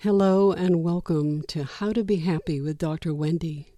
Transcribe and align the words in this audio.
Hello 0.00 0.52
and 0.52 0.82
welcome 0.82 1.42
to 1.44 1.64
How 1.64 1.90
to 1.94 2.04
Be 2.04 2.16
Happy 2.16 2.60
with 2.60 2.76
Dr. 2.76 3.14
Wendy. 3.14 3.72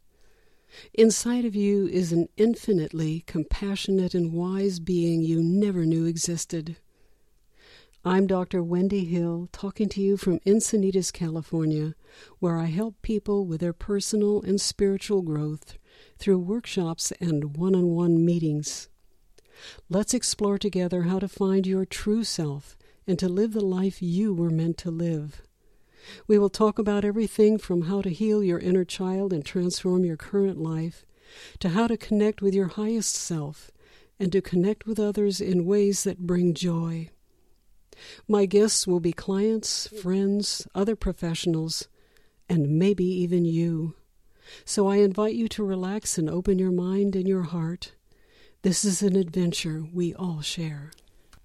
Inside 0.92 1.44
of 1.44 1.54
you 1.54 1.86
is 1.86 2.12
an 2.12 2.28
infinitely 2.36 3.22
compassionate 3.28 4.14
and 4.14 4.32
wise 4.32 4.80
being 4.80 5.22
you 5.22 5.40
never 5.40 5.86
knew 5.86 6.06
existed. 6.06 6.76
I'm 8.04 8.26
Dr. 8.26 8.64
Wendy 8.64 9.04
Hill, 9.04 9.48
talking 9.52 9.88
to 9.90 10.00
you 10.00 10.16
from 10.16 10.40
Encinitas, 10.40 11.12
California, 11.12 11.94
where 12.40 12.58
I 12.58 12.66
help 12.66 13.00
people 13.00 13.46
with 13.46 13.60
their 13.60 13.72
personal 13.72 14.42
and 14.42 14.60
spiritual 14.60 15.22
growth 15.22 15.78
through 16.18 16.40
workshops 16.40 17.12
and 17.20 17.56
one 17.56 17.76
on 17.76 17.90
one 17.90 18.24
meetings. 18.24 18.88
Let's 19.88 20.14
explore 20.14 20.58
together 20.58 21.02
how 21.02 21.20
to 21.20 21.28
find 21.28 21.64
your 21.64 21.84
true 21.84 22.24
self 22.24 22.76
and 23.06 23.20
to 23.20 23.28
live 23.28 23.52
the 23.52 23.64
life 23.64 24.02
you 24.02 24.34
were 24.34 24.50
meant 24.50 24.78
to 24.78 24.90
live. 24.90 25.42
We 26.26 26.38
will 26.38 26.50
talk 26.50 26.78
about 26.78 27.04
everything 27.04 27.58
from 27.58 27.82
how 27.82 28.02
to 28.02 28.10
heal 28.10 28.42
your 28.42 28.58
inner 28.58 28.84
child 28.84 29.32
and 29.32 29.44
transform 29.44 30.04
your 30.04 30.16
current 30.16 30.58
life, 30.58 31.04
to 31.60 31.70
how 31.70 31.86
to 31.86 31.96
connect 31.96 32.42
with 32.42 32.54
your 32.54 32.68
highest 32.68 33.14
self 33.14 33.70
and 34.18 34.32
to 34.32 34.40
connect 34.40 34.86
with 34.86 34.98
others 34.98 35.40
in 35.40 35.64
ways 35.64 36.04
that 36.04 36.26
bring 36.26 36.54
joy. 36.54 37.10
My 38.26 38.46
guests 38.46 38.86
will 38.86 39.00
be 39.00 39.12
clients, 39.12 39.88
friends, 39.88 40.66
other 40.74 40.96
professionals, 40.96 41.88
and 42.48 42.78
maybe 42.78 43.04
even 43.04 43.44
you. 43.44 43.94
So 44.64 44.86
I 44.88 44.96
invite 44.96 45.34
you 45.34 45.48
to 45.48 45.64
relax 45.64 46.16
and 46.16 46.30
open 46.30 46.58
your 46.58 46.70
mind 46.70 47.14
and 47.14 47.28
your 47.28 47.42
heart. 47.42 47.92
This 48.62 48.84
is 48.84 49.02
an 49.02 49.16
adventure 49.16 49.84
we 49.92 50.14
all 50.14 50.40
share. 50.40 50.90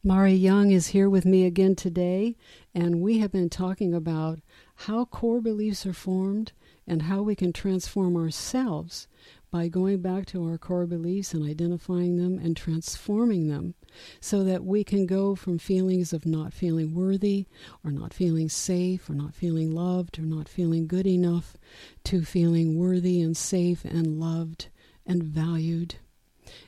Mari 0.04 0.34
Young 0.34 0.72
is 0.72 0.88
here 0.88 1.09
with 1.09 1.26
me 1.26 1.46
again 1.46 1.76
today, 1.76 2.36
and 2.74 3.02
we 3.02 3.20
have 3.20 3.32
been 3.32 3.50
talking 3.50 3.94
about 3.94 4.40
how 4.76 5.06
core 5.06 5.42
beliefs 5.42 5.86
are 5.86 5.94
formed 5.94 6.52
and 6.88 7.04
how 7.04 7.22
we 7.22 7.36
can 7.36 7.54
transform 7.54 8.16
ourselves 8.18 9.08
by 9.52 9.68
going 9.68 10.02
back 10.02 10.26
to 10.26 10.44
our 10.44 10.58
core 10.58 10.88
beliefs 10.88 11.34
and 11.34 11.48
identifying 11.48 12.18
them 12.18 12.40
and 12.40 12.58
transforming 12.58 13.48
them 13.48 13.76
so 14.20 14.44
that 14.44 14.64
we 14.64 14.84
can 14.84 15.06
go 15.06 15.36
from 15.36 15.60
feelings 15.60 16.12
of 16.12 16.26
not 16.26 16.52
feeling 16.52 16.96
worthy 16.96 17.46
or 17.84 17.92
not 17.92 18.14
feeling 18.14 18.50
safe 18.50 19.08
or 19.10 19.14
not 19.14 19.36
feeling 19.36 19.72
loved 19.72 20.18
or 20.18 20.24
not 20.24 20.50
feeling 20.50 20.88
good 20.88 21.06
enough 21.06 21.56
to 22.04 22.24
feeling 22.24 22.80
worthy 22.80 23.22
and 23.22 23.38
safe 23.38 23.86
and 23.86 24.20
loved 24.20 24.70
and 25.06 25.24
valued. 25.24 25.96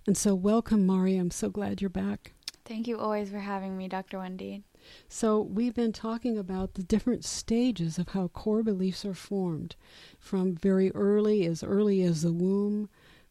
And 0.05 0.15
so, 0.15 0.35
welcome, 0.35 0.85
Mari. 0.85 1.17
I'm 1.17 1.31
so 1.31 1.49
glad 1.49 1.81
you're 1.81 1.89
back. 1.89 2.33
Thank 2.65 2.87
you 2.87 2.99
always 2.99 3.29
for 3.29 3.39
having 3.39 3.77
me, 3.77 3.87
Dr. 3.87 4.19
Wendy. 4.19 4.63
So, 5.07 5.41
we've 5.41 5.73
been 5.73 5.93
talking 5.93 6.37
about 6.37 6.73
the 6.73 6.83
different 6.83 7.25
stages 7.25 7.97
of 7.97 8.09
how 8.09 8.27
core 8.29 8.63
beliefs 8.63 9.05
are 9.05 9.13
formed 9.13 9.75
from 10.19 10.55
very 10.55 10.91
early, 10.91 11.45
as 11.45 11.63
early 11.63 12.01
as 12.03 12.21
the 12.21 12.33
womb, 12.33 12.89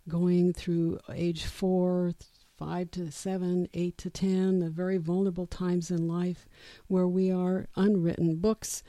going 0.08 0.52
through 0.52 1.00
age 1.12 1.44
four, 1.44 2.15
five 2.56 2.91
to 2.92 3.10
seven, 3.10 3.69
eight 3.75 3.98
to 3.98 4.10
ten, 4.10 4.60
the 4.60 4.70
very 4.70 4.97
vulnerable 4.97 5.47
times 5.47 5.91
in 5.91 6.06
life 6.09 6.47
where 6.87 7.09
we 7.09 7.31
are 7.31 7.66
unwritten 7.76 8.36
books 8.36 8.82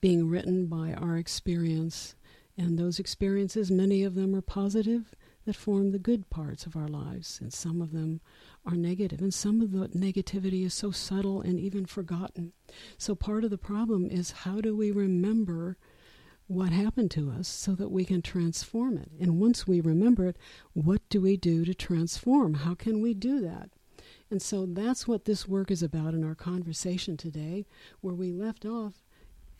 being 0.00 0.28
written 0.28 0.66
by 0.66 0.92
our 0.92 1.16
experience. 1.16 2.14
And 2.56 2.78
those 2.78 2.98
experiences, 2.98 3.70
many 3.70 4.02
of 4.02 4.14
them 4.14 4.34
are 4.34 4.42
positive, 4.42 5.14
that 5.48 5.56
form 5.56 5.92
the 5.92 5.98
good 5.98 6.28
parts 6.28 6.66
of 6.66 6.76
our 6.76 6.88
lives, 6.88 7.38
and 7.40 7.54
some 7.54 7.80
of 7.80 7.90
them 7.90 8.20
are 8.66 8.76
negative, 8.76 9.22
and 9.22 9.32
some 9.32 9.62
of 9.62 9.72
the 9.72 9.88
negativity 9.88 10.62
is 10.62 10.74
so 10.74 10.90
subtle 10.90 11.40
and 11.40 11.58
even 11.58 11.86
forgotten. 11.86 12.52
So, 12.98 13.14
part 13.14 13.44
of 13.44 13.50
the 13.50 13.56
problem 13.56 14.10
is 14.10 14.42
how 14.42 14.60
do 14.60 14.76
we 14.76 14.90
remember 14.90 15.78
what 16.48 16.68
happened 16.68 17.10
to 17.12 17.30
us 17.30 17.48
so 17.48 17.74
that 17.76 17.90
we 17.90 18.04
can 18.04 18.20
transform 18.20 18.98
it? 18.98 19.10
And 19.18 19.40
once 19.40 19.66
we 19.66 19.80
remember 19.80 20.26
it, 20.26 20.36
what 20.74 21.00
do 21.08 21.22
we 21.22 21.38
do 21.38 21.64
to 21.64 21.72
transform? 21.72 22.52
How 22.52 22.74
can 22.74 23.00
we 23.00 23.14
do 23.14 23.40
that? 23.40 23.70
And 24.30 24.42
so 24.42 24.66
that's 24.66 25.08
what 25.08 25.24
this 25.24 25.48
work 25.48 25.70
is 25.70 25.82
about 25.82 26.12
in 26.12 26.24
our 26.24 26.34
conversation 26.34 27.16
today. 27.16 27.64
Where 28.02 28.14
we 28.14 28.32
left 28.32 28.66
off 28.66 29.02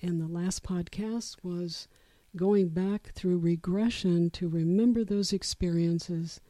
in 0.01 0.19
the 0.19 0.29
last 0.29 0.63
podcast 0.63 1.37
was 1.43 1.89
going 2.37 2.69
back 2.69 3.13
through 3.15 3.39
regression 3.39 4.31
to 4.31 4.49
remember 4.49 5.05
those 5.05 5.33
experiences 5.33 6.41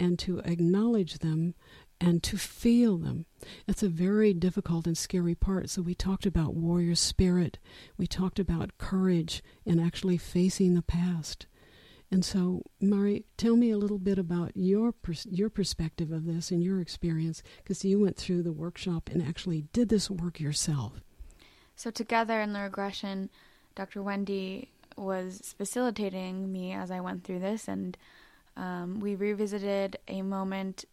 and 0.00 0.18
to 0.18 0.38
acknowledge 0.40 1.18
them 1.18 1.54
and 2.00 2.22
to 2.22 2.36
feel 2.36 2.96
them. 2.96 3.26
It's 3.66 3.82
a 3.82 3.88
very 3.88 4.32
difficult 4.32 4.86
and 4.86 4.96
scary 4.96 5.34
part. 5.34 5.70
So, 5.70 5.82
we 5.82 5.94
talked 5.94 6.26
about 6.26 6.54
warrior 6.54 6.94
spirit, 6.94 7.58
we 7.96 8.06
talked 8.06 8.38
about 8.38 8.78
courage 8.78 9.42
and 9.66 9.80
actually 9.80 10.16
facing 10.16 10.74
the 10.74 10.82
past. 10.82 11.46
And 12.10 12.24
so, 12.24 12.62
Mari, 12.80 13.26
tell 13.36 13.56
me 13.56 13.70
a 13.70 13.76
little 13.76 13.98
bit 13.98 14.18
about 14.18 14.52
your 14.54 14.92
pers- 14.92 15.26
your 15.26 15.50
perspective 15.50 16.10
of 16.10 16.24
this 16.24 16.50
and 16.50 16.62
your 16.62 16.80
experience, 16.80 17.42
because 17.58 17.84
you 17.84 18.00
went 18.00 18.16
through 18.16 18.42
the 18.42 18.52
workshop 18.52 19.10
and 19.12 19.22
actually 19.22 19.62
did 19.72 19.88
this 19.88 20.08
work 20.10 20.40
yourself. 20.40 21.02
So, 21.76 21.90
together 21.90 22.40
in 22.40 22.54
the 22.54 22.60
regression, 22.60 23.28
Dr. 23.74 24.02
Wendy 24.02 24.70
was 24.98 25.54
facilitating 25.56 26.50
me 26.52 26.72
as 26.72 26.90
I 26.90 27.00
went 27.00 27.24
through 27.24 27.40
this, 27.40 27.68
and 27.68 27.96
um, 28.56 29.00
we 29.00 29.14
revisited 29.14 29.98
a 30.08 30.22
moment 30.22 30.84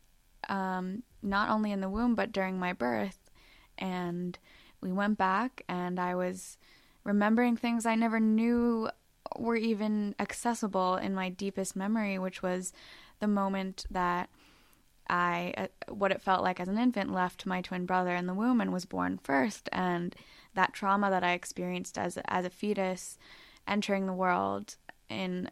um, 0.47 1.03
not 1.23 1.49
only 1.49 1.71
in 1.71 1.81
the 1.81 1.89
womb 1.89 2.15
but 2.15 2.31
during 2.31 2.59
my 2.59 2.73
birth. 2.73 3.31
And 3.77 4.37
we 4.81 4.91
went 4.91 5.17
back, 5.17 5.63
and 5.67 5.99
I 5.99 6.15
was 6.15 6.57
remembering 7.03 7.57
things 7.57 7.85
I 7.85 7.95
never 7.95 8.19
knew 8.19 8.89
were 9.37 9.55
even 9.55 10.15
accessible 10.19 10.95
in 10.95 11.13
my 11.13 11.29
deepest 11.29 11.75
memory, 11.75 12.19
which 12.19 12.41
was 12.41 12.71
the 13.19 13.27
moment 13.27 13.85
that 13.89 14.29
I, 15.09 15.53
uh, 15.57 15.93
what 15.93 16.11
it 16.11 16.21
felt 16.21 16.43
like 16.43 16.59
as 16.59 16.67
an 16.67 16.77
infant, 16.77 17.11
left 17.11 17.45
my 17.45 17.61
twin 17.61 17.85
brother 17.85 18.15
in 18.15 18.27
the 18.27 18.33
womb 18.33 18.61
and 18.61 18.71
was 18.71 18.85
born 18.85 19.19
first, 19.23 19.69
and 19.71 20.15
that 20.53 20.73
trauma 20.73 21.09
that 21.09 21.23
I 21.23 21.33
experienced 21.33 21.97
as 21.97 22.17
as 22.25 22.45
a 22.45 22.49
fetus, 22.49 23.17
entering 23.67 24.05
the 24.05 24.13
world 24.13 24.75
in 25.09 25.49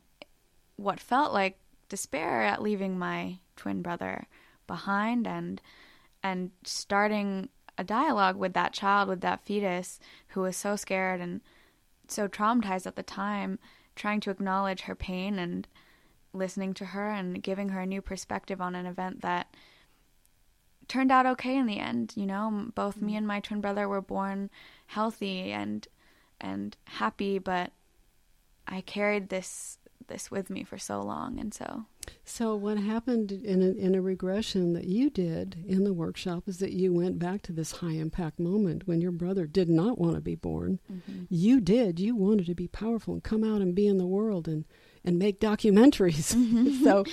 what 0.76 1.00
felt 1.00 1.34
like 1.34 1.58
despair 1.90 2.42
at 2.42 2.62
leaving 2.62 2.98
my 2.98 3.38
twin 3.56 3.82
brother 3.82 4.28
behind 4.68 5.28
and 5.28 5.62
and 6.24 6.52
starting 6.64 7.50
a 7.78 7.84
dialogue 7.84 8.36
with 8.36 8.54
that 8.54 8.74
child 8.74 9.08
with 9.08 9.22
that 9.22 9.46
fetus 9.46 10.00
who 10.30 10.42
was 10.42 10.56
so 10.56 10.76
scared 10.76 11.20
and 11.22 11.42
so 12.08 12.28
traumatized 12.28 12.88
at 12.88 12.96
the 12.96 13.04
time 13.04 13.60
trying 13.96 14.20
to 14.20 14.32
acknowledge 14.32 14.82
her 14.82 14.96
pain 14.96 15.38
and 15.38 15.68
listening 16.34 16.74
to 16.74 16.86
her 16.86 17.12
and 17.12 17.44
giving 17.44 17.70
her 17.70 17.82
a 17.82 17.86
new 17.86 18.02
perspective 18.02 18.60
on 18.60 18.76
an 18.76 18.86
event 18.86 19.22
that 19.22 19.56
turned 20.88 21.12
out 21.12 21.26
okay 21.26 21.56
in 21.56 21.66
the 21.66 21.80
end 21.80 22.14
you 22.16 22.26
know? 22.26 22.72
Both 22.76 23.02
me 23.02 23.14
mm. 23.14 23.18
and 23.18 23.28
my 23.28 23.40
twin 23.40 23.62
brother 23.62 23.88
were 23.88 24.02
born 24.02 24.50
healthy 24.88 25.52
and 25.52 25.88
and 26.42 26.76
happy 26.86 27.38
but 27.38 27.72
i 28.68 28.82
carried 28.82 29.30
this 29.30 29.78
this 30.08 30.30
with 30.30 30.50
me 30.50 30.64
for 30.64 30.78
so 30.78 31.02
long 31.02 31.40
and 31.40 31.54
so 31.54 31.86
so 32.26 32.56
what 32.56 32.78
happened 32.78 33.32
in 33.32 33.62
a, 33.62 33.72
in 33.72 33.96
a 33.96 34.02
regression 34.02 34.74
that 34.74 34.86
you 34.86 35.10
did 35.10 35.64
in 35.68 35.84
the 35.84 35.94
workshop 35.94 36.44
is 36.48 36.60
that 36.60 36.74
you 36.74 36.94
went 36.94 37.20
back 37.20 37.42
to 37.44 37.52
this 37.52 37.72
high 37.74 37.94
impact 37.94 38.40
moment 38.40 38.88
when 38.88 39.02
your 39.02 39.12
brother 39.12 39.46
did 39.46 39.70
not 39.70 39.98
want 39.98 40.16
to 40.16 40.22
be 40.22 40.36
born. 40.36 40.80
Mm-hmm. 40.92 41.24
You 41.30 41.62
did. 41.62 42.00
You 42.00 42.16
wanted 42.16 42.46
to 42.48 42.56
be 42.56 42.68
powerful 42.68 43.14
and 43.14 43.24
come 43.24 43.44
out 43.44 43.62
and 43.62 43.76
be 43.76 43.88
in 43.88 43.98
the 43.98 44.06
world 44.06 44.48
and 44.48 44.66
and 45.06 45.20
make 45.20 45.42
documentaries. 45.42 46.34
Mm-hmm. 46.34 46.84
so 46.84 47.04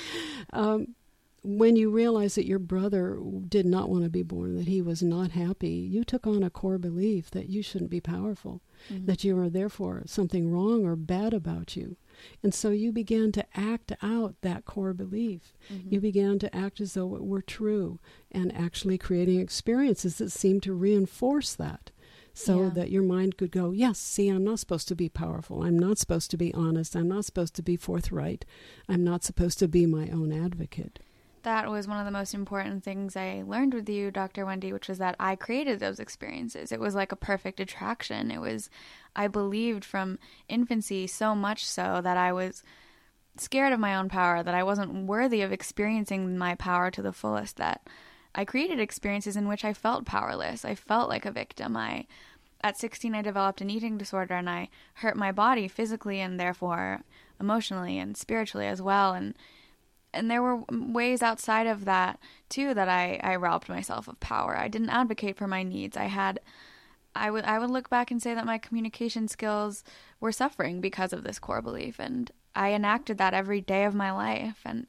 um, 0.52 0.94
when 1.43 1.75
you 1.75 1.91
realized 1.91 2.37
that 2.37 2.47
your 2.47 2.59
brother 2.59 3.19
did 3.49 3.65
not 3.65 3.89
want 3.89 4.05
to 4.05 4.11
be 4.11 4.23
born, 4.23 4.57
that 4.57 4.69
he 4.69 4.83
was 4.83 5.03
not 5.03 5.31
happy, 5.31 5.69
you 5.69 6.05
took 6.05 6.27
on 6.27 6.43
a 6.43 6.51
core 6.51 6.77
belief 6.77 7.31
that 7.31 7.49
you 7.49 7.63
shouldn't 7.63 7.91
be 7.91 8.01
powerful, 8.01 8.61
mm-hmm. 8.93 9.07
that 9.07 9.25
you 9.25 9.35
were 9.35 9.49
therefore 9.49 10.03
something 10.05 10.51
wrong 10.51 10.85
or 10.85 10.97
bad 10.97 11.33
about 11.33 11.77
you. 11.77 11.97
And 12.43 12.53
so 12.53 12.71
you 12.71 12.93
began 12.93 13.33
to 13.33 13.47
act 13.55 13.93
out 14.03 14.35
that 14.43 14.67
core 14.67 14.93
belief. 14.93 15.55
Mm-hmm. 15.73 15.95
You 15.95 16.01
began 16.01 16.39
to 16.41 16.55
act 16.55 16.79
as 16.79 16.93
though 16.93 17.15
it 17.15 17.25
were 17.25 17.43
true 17.43 18.01
and 18.31 18.55
actually 18.55 18.99
creating 18.99 19.41
experiences 19.41 20.19
that 20.19 20.33
seemed 20.33 20.63
to 20.65 20.75
reinforce 20.75 21.55
that 21.55 21.91
so 22.35 22.65
yeah. 22.65 22.69
that 22.71 22.91
your 22.91 23.03
mind 23.03 23.39
could 23.39 23.51
go, 23.51 23.71
Yes, 23.71 23.99
see, 23.99 24.29
I'm 24.29 24.45
not 24.45 24.59
supposed 24.59 24.89
to 24.89 24.95
be 24.95 25.09
powerful. 25.09 25.63
I'm 25.63 25.79
not 25.79 25.97
supposed 25.97 26.31
to 26.33 26.37
be 26.37 26.53
honest. 26.53 26.95
I'm 26.95 27.09
not 27.09 27.25
supposed 27.25 27.55
to 27.57 27.63
be 27.63 27.77
forthright. 27.77 28.45
I'm 28.89 29.03
not 29.03 29.25
supposed 29.25 29.59
to 29.61 29.69
be 29.69 29.87
my 29.87 30.09
own 30.11 30.33
advocate 30.33 31.01
that 31.43 31.71
was 31.71 31.89
one 31.89 31.99
of 31.99 32.05
the 32.05 32.11
most 32.11 32.35
important 32.35 32.85
things 32.85 33.17
I 33.17 33.43
learned 33.47 33.75
with 33.75 33.89
you, 33.89 34.11
Dr. 34.11 34.47
Wendy, 34.47 34.73
which 34.73 34.89
was 34.89 34.99
that 34.99 35.17
I 35.19 35.37
created 35.37 35.81
those 35.81 36.01
experiences. 36.01 36.73
It 36.73 36.81
was 36.81 36.95
like 36.95 37.13
a 37.13 37.17
perfect 37.17 37.61
attraction. 37.61 38.31
It 38.31 38.41
was, 38.41 38.71
I 39.15 39.29
believed 39.29 39.85
from 39.85 40.19
infancy 40.49 41.07
so 41.07 41.35
much 41.35 41.65
so 41.65 42.01
that 42.03 42.17
I 42.17 42.33
was 42.33 42.63
scared 43.37 43.73
of 43.73 43.81
my 43.81 43.97
own 43.97 44.09
power, 44.09 44.43
that 44.43 44.55
I 44.55 44.63
wasn't 44.63 45.07
worthy 45.07 45.43
of 45.43 45.53
experiencing 45.53 46.37
my 46.37 46.55
power 46.55 46.91
to 46.91 47.03
the 47.03 47.13
fullest, 47.13 47.57
that 47.57 47.87
I 48.35 48.45
created 48.45 48.79
experiences 48.79 49.37
in 49.37 49.49
which 49.49 49.65
I 49.65 49.73
felt 49.73 50.05
powerless. 50.05 50.65
I 50.65 50.75
felt 50.75 51.09
like 51.09 51.25
a 51.25 51.33
victim. 51.33 51.77
I 51.77 52.07
at 52.63 52.77
16 52.77 53.15
I 53.15 53.23
developed 53.23 53.61
an 53.61 53.71
eating 53.71 53.97
disorder 53.97 54.35
and 54.35 54.49
I 54.49 54.69
hurt 54.95 55.17
my 55.17 55.33
body 55.33 55.67
physically 55.67 56.21
and 56.21 56.39
therefore 56.39 57.01
emotionally 57.41 57.99
and 57.99 58.17
spiritually 58.17 58.67
as 58.67 58.83
well 58.83 59.15
and 59.15 59.35
and 60.12 60.31
there 60.31 60.43
were 60.43 60.62
ways 60.71 61.23
outside 61.23 61.67
of 61.67 61.85
that 61.85 62.19
too 62.49 62.75
that 62.75 62.89
I 62.89 63.21
I 63.23 63.37
robbed 63.37 63.69
myself 63.69 64.09
of 64.09 64.21
power. 64.21 64.57
I 64.57 64.69
didn't 64.69 64.91
advocate 64.91 65.37
for 65.37 65.47
my 65.47 65.62
needs. 65.62 65.97
I 65.97 66.05
had 66.05 66.41
I 67.15 67.31
would 67.31 67.45
I 67.45 67.59
would 67.59 67.71
look 67.71 67.91
back 67.91 68.11
and 68.11 68.23
say 68.23 68.35
that 68.35 68.47
my 68.47 68.59
communication 68.59 69.29
skills 69.29 69.85
were 70.21 70.33
suffering 70.33 70.81
because 70.81 71.12
of 71.12 71.25
this 71.25 71.39
core 71.39 71.62
belief 71.62 71.99
and 71.99 72.31
I 72.55 72.73
enacted 72.73 73.19
that 73.19 73.35
every 73.35 73.61
day 73.61 73.85
of 73.85 73.95
my 73.95 74.11
life 74.11 74.61
and 74.65 74.87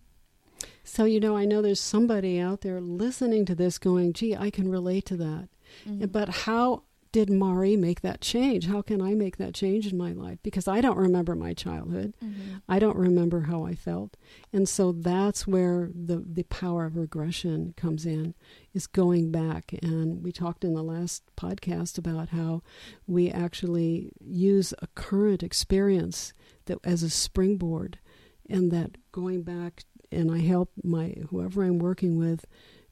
so 0.83 1.06
you 1.06 1.19
know 1.19 1.38
I 1.38 1.45
know 1.45 1.62
there's 1.62 1.79
somebody 1.79 2.39
out 2.39 2.62
there 2.62 2.81
listening 2.81 3.45
to 3.45 3.56
this 3.56 3.77
going, 3.77 4.13
"Gee, 4.13 4.35
I 4.35 4.50
can 4.50 4.69
relate 4.69 5.06
to 5.06 5.18
that." 5.18 5.50
Mm-hmm. 5.88 6.06
But 6.07 6.29
how 6.29 6.83
did 7.11 7.29
Mari 7.29 7.75
make 7.75 8.01
that 8.01 8.21
change? 8.21 8.67
How 8.67 8.81
can 8.81 9.01
I 9.01 9.13
make 9.15 9.37
that 9.37 9.53
change 9.53 9.87
in 9.87 9.97
my 9.97 10.11
life? 10.13 10.39
Because 10.43 10.67
I 10.67 10.79
don't 10.79 10.97
remember 10.97 11.35
my 11.35 11.53
childhood. 11.53 12.13
Mm-hmm. 12.23 12.57
I 12.69 12.79
don't 12.79 12.95
remember 12.95 13.41
how 13.41 13.65
I 13.65 13.75
felt. 13.75 14.15
And 14.53 14.67
so 14.67 14.91
that's 14.91 15.45
where 15.45 15.89
the, 15.93 16.23
the 16.25 16.43
power 16.43 16.85
of 16.85 16.95
regression 16.95 17.73
comes 17.75 18.05
in, 18.05 18.33
is 18.73 18.87
going 18.87 19.31
back. 19.31 19.73
And 19.81 20.23
we 20.23 20.31
talked 20.31 20.63
in 20.63 20.73
the 20.73 20.83
last 20.83 21.23
podcast 21.35 21.97
about 21.97 22.29
how 22.29 22.61
we 23.07 23.29
actually 23.29 24.11
use 24.19 24.73
a 24.81 24.87
current 24.95 25.43
experience 25.43 26.33
that 26.65 26.79
as 26.83 27.03
a 27.03 27.09
springboard 27.09 27.99
and 28.49 28.71
that 28.71 28.91
going 29.11 29.43
back 29.43 29.83
and 30.11 30.31
I 30.31 30.39
help 30.39 30.71
my 30.83 31.15
whoever 31.29 31.63
I'm 31.63 31.79
working 31.79 32.17
with 32.17 32.45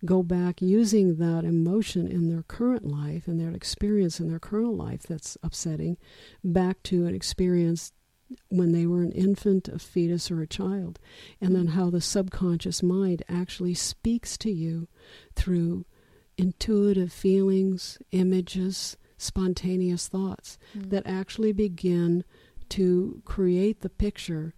go 0.05 0.23
back 0.23 0.61
using 0.61 1.17
that 1.17 1.43
emotion 1.43 2.07
in 2.07 2.29
their 2.29 2.43
current 2.43 2.85
life 2.85 3.27
and 3.27 3.39
their 3.39 3.51
experience 3.51 4.19
in 4.19 4.29
their 4.29 4.39
current 4.39 4.75
life 4.75 5.03
that's 5.03 5.37
upsetting 5.43 5.97
back 6.43 6.81
to 6.83 7.05
an 7.05 7.13
experience 7.13 7.91
when 8.49 8.71
they 8.71 8.85
were 8.85 9.01
an 9.01 9.11
infant, 9.11 9.67
a 9.67 9.79
fetus, 9.79 10.29
or 10.29 10.41
a 10.41 10.47
child. 10.47 10.99
And 11.41 11.55
then 11.55 11.67
how 11.67 11.89
the 11.89 12.01
subconscious 12.01 12.83
mind 12.83 13.23
actually 13.27 13.73
speaks 13.73 14.37
to 14.39 14.51
you 14.51 14.87
through 15.35 15.85
intuitive 16.37 17.11
feelings, 17.11 17.97
images, 18.11 18.97
spontaneous 19.17 20.07
thoughts 20.07 20.57
mm. 20.77 20.89
that 20.89 21.05
actually 21.05 21.51
begin 21.51 22.23
to 22.69 23.21
create 23.25 23.81
the 23.81 23.89
picture, 23.89 24.53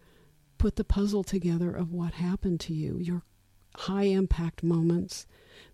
put 0.57 0.75
the 0.75 0.83
puzzle 0.83 1.23
together 1.23 1.71
of 1.73 1.91
what 1.91 2.13
happened 2.13 2.59
to 2.59 2.73
you, 2.73 2.97
your 2.99 3.23
high 3.75 4.03
impact 4.03 4.63
moments 4.63 5.27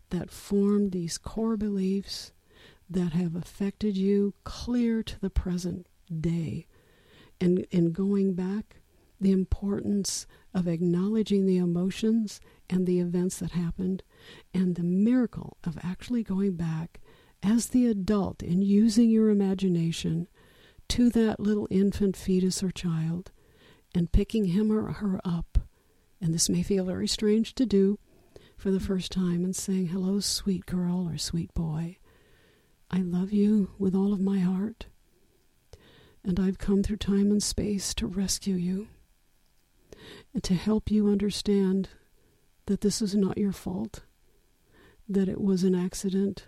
that 0.09 0.31
formed 0.31 0.91
these 0.91 1.17
core 1.17 1.57
beliefs 1.57 2.31
that 2.89 3.13
have 3.13 3.35
affected 3.35 3.97
you 3.97 4.33
clear 4.43 5.03
to 5.03 5.19
the 5.19 5.29
present 5.29 5.87
day. 6.21 6.65
And 7.41 7.65
in 7.71 7.91
going 7.91 8.33
back, 8.33 8.77
the 9.19 9.31
importance 9.31 10.25
of 10.53 10.67
acknowledging 10.67 11.45
the 11.45 11.57
emotions 11.57 12.39
and 12.69 12.85
the 12.85 12.99
events 12.99 13.37
that 13.39 13.51
happened, 13.51 14.03
and 14.53 14.75
the 14.75 14.83
miracle 14.83 15.57
of 15.63 15.77
actually 15.83 16.23
going 16.23 16.53
back 16.53 16.99
as 17.43 17.67
the 17.67 17.87
adult 17.87 18.41
and 18.41 18.63
using 18.63 19.09
your 19.09 19.29
imagination 19.29 20.27
to 20.89 21.09
that 21.09 21.39
little 21.39 21.67
infant, 21.69 22.15
fetus, 22.15 22.63
or 22.63 22.71
child 22.71 23.31
and 23.93 24.11
picking 24.11 24.45
him 24.45 24.71
or 24.71 24.91
her 24.93 25.19
up. 25.25 25.56
And 26.19 26.33
this 26.33 26.49
may 26.49 26.63
feel 26.63 26.85
very 26.85 27.07
strange 27.07 27.53
to 27.55 27.65
do, 27.65 27.99
for 28.57 28.71
the 28.71 28.79
first 28.79 29.11
time 29.11 29.43
and 29.43 29.55
saying, 29.55 29.87
Hello, 29.87 30.19
sweet 30.19 30.65
girl 30.65 31.07
or 31.07 31.17
sweet 31.17 31.53
boy. 31.53 31.97
I 32.89 32.99
love 32.99 33.31
you 33.31 33.71
with 33.77 33.93
all 33.93 34.13
of 34.13 34.19
my 34.19 34.39
heart, 34.39 34.87
and 36.23 36.39
I've 36.39 36.57
come 36.57 36.81
through 36.81 36.97
time 36.97 37.31
and 37.31 37.43
space 37.43 37.93
to 37.95 38.07
rescue 38.07 38.55
you 38.55 38.87
and 40.33 40.43
to 40.43 40.55
help 40.55 40.89
you 40.89 41.07
understand 41.07 41.89
that 42.65 42.81
this 42.81 43.01
is 43.01 43.15
not 43.15 43.37
your 43.37 43.51
fault, 43.51 44.03
that 45.07 45.29
it 45.29 45.41
was 45.41 45.63
an 45.63 45.75
accident, 45.75 46.47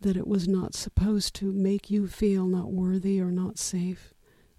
that 0.00 0.16
it 0.16 0.26
was 0.26 0.48
not 0.48 0.74
supposed 0.74 1.34
to 1.36 1.52
make 1.52 1.90
you 1.90 2.06
feel 2.06 2.46
not 2.46 2.72
worthy 2.72 3.20
or 3.20 3.30
not 3.30 3.58
safe, 3.58 4.14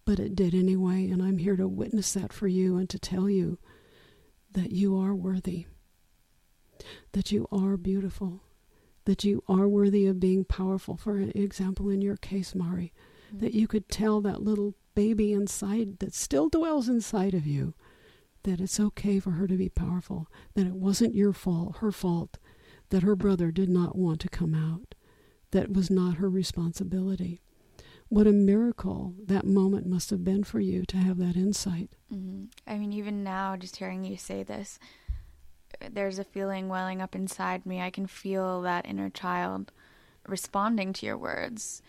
but 0.05 0.19
it 0.19 0.35
did 0.35 0.53
anyway, 0.53 1.09
and 1.09 1.21
I'm 1.21 1.37
here 1.37 1.55
to 1.55 1.67
witness 1.67 2.13
that 2.13 2.33
for 2.33 2.47
you 2.47 2.77
and 2.77 2.89
to 2.89 2.99
tell 2.99 3.29
you 3.29 3.57
that 4.53 4.71
you 4.71 4.97
are 4.97 5.13
worthy 5.13 5.65
that 7.13 7.31
you 7.31 7.47
are 7.51 7.77
beautiful, 7.77 8.41
that 9.05 9.23
you 9.23 9.43
are 9.47 9.67
worthy 9.67 10.05
of 10.05 10.19
being 10.19 10.43
powerful. 10.45 10.97
For 10.97 11.19
example, 11.19 11.89
in 11.89 12.01
your 12.01 12.17
case, 12.17 12.55
Mari, 12.55 12.93
mm-hmm. 13.27 13.39
that 13.39 13.53
you 13.53 13.67
could 13.67 13.89
tell 13.89 14.21
that 14.21 14.41
little 14.41 14.75
baby 14.95 15.33
inside 15.33 15.99
that 15.99 16.13
still 16.13 16.49
dwells 16.49 16.87
inside 16.87 17.33
of 17.33 17.47
you 17.47 17.73
that 18.43 18.59
it's 18.59 18.79
okay 18.79 19.19
for 19.19 19.31
her 19.31 19.47
to 19.47 19.55
be 19.55 19.69
powerful, 19.69 20.27
that 20.53 20.67
it 20.67 20.75
wasn't 20.75 21.15
your 21.15 21.31
fault, 21.31 21.77
her 21.77 21.93
fault, 21.93 22.37
that 22.89 23.03
her 23.03 23.15
brother 23.15 23.51
did 23.51 23.69
not 23.69 23.95
want 23.95 24.19
to 24.19 24.27
come 24.27 24.53
out, 24.53 24.95
that 25.51 25.71
was 25.71 25.89
not 25.89 26.17
her 26.17 26.29
responsibility. 26.29 27.41
What 28.09 28.27
a 28.27 28.33
miracle 28.33 29.13
that 29.25 29.45
moment 29.45 29.87
must 29.87 30.09
have 30.09 30.25
been 30.25 30.43
for 30.43 30.59
you 30.59 30.83
to 30.87 30.97
have 30.97 31.17
that 31.19 31.37
insight. 31.37 31.91
Mm-hmm. 32.13 32.45
I 32.67 32.77
mean, 32.77 32.93
even 32.93 33.23
now, 33.23 33.55
just 33.55 33.77
hearing 33.77 34.03
you 34.03 34.17
say 34.17 34.43
this, 34.43 34.77
there's 35.91 36.19
a 36.19 36.23
feeling 36.23 36.69
welling 36.69 37.01
up 37.01 37.15
inside 37.15 37.65
me. 37.65 37.81
I 37.81 37.89
can 37.89 38.07
feel 38.07 38.61
that 38.61 38.85
inner 38.85 39.09
child 39.09 39.71
responding 40.27 40.93
to 40.93 41.05
your 41.05 41.17
words. 41.17 41.81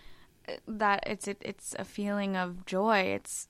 That 0.67 1.05
it's 1.07 1.29
it, 1.29 1.39
it's 1.41 1.75
a 1.79 1.85
feeling 1.85 2.37
of 2.37 2.67
joy. 2.67 3.01
It's 3.01 3.49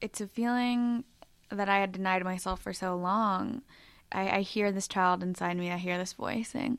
it's 0.00 0.20
a 0.20 0.26
feeling 0.26 1.04
that 1.50 1.68
I 1.68 1.78
had 1.78 1.92
denied 1.92 2.24
myself 2.24 2.60
for 2.60 2.72
so 2.72 2.96
long. 2.96 3.62
I, 4.12 4.28
I 4.28 4.40
hear 4.40 4.72
this 4.72 4.88
child 4.88 5.22
inside 5.22 5.56
me. 5.56 5.70
I 5.70 5.76
hear 5.76 5.98
this 5.98 6.12
voice 6.12 6.50
saying, 6.50 6.78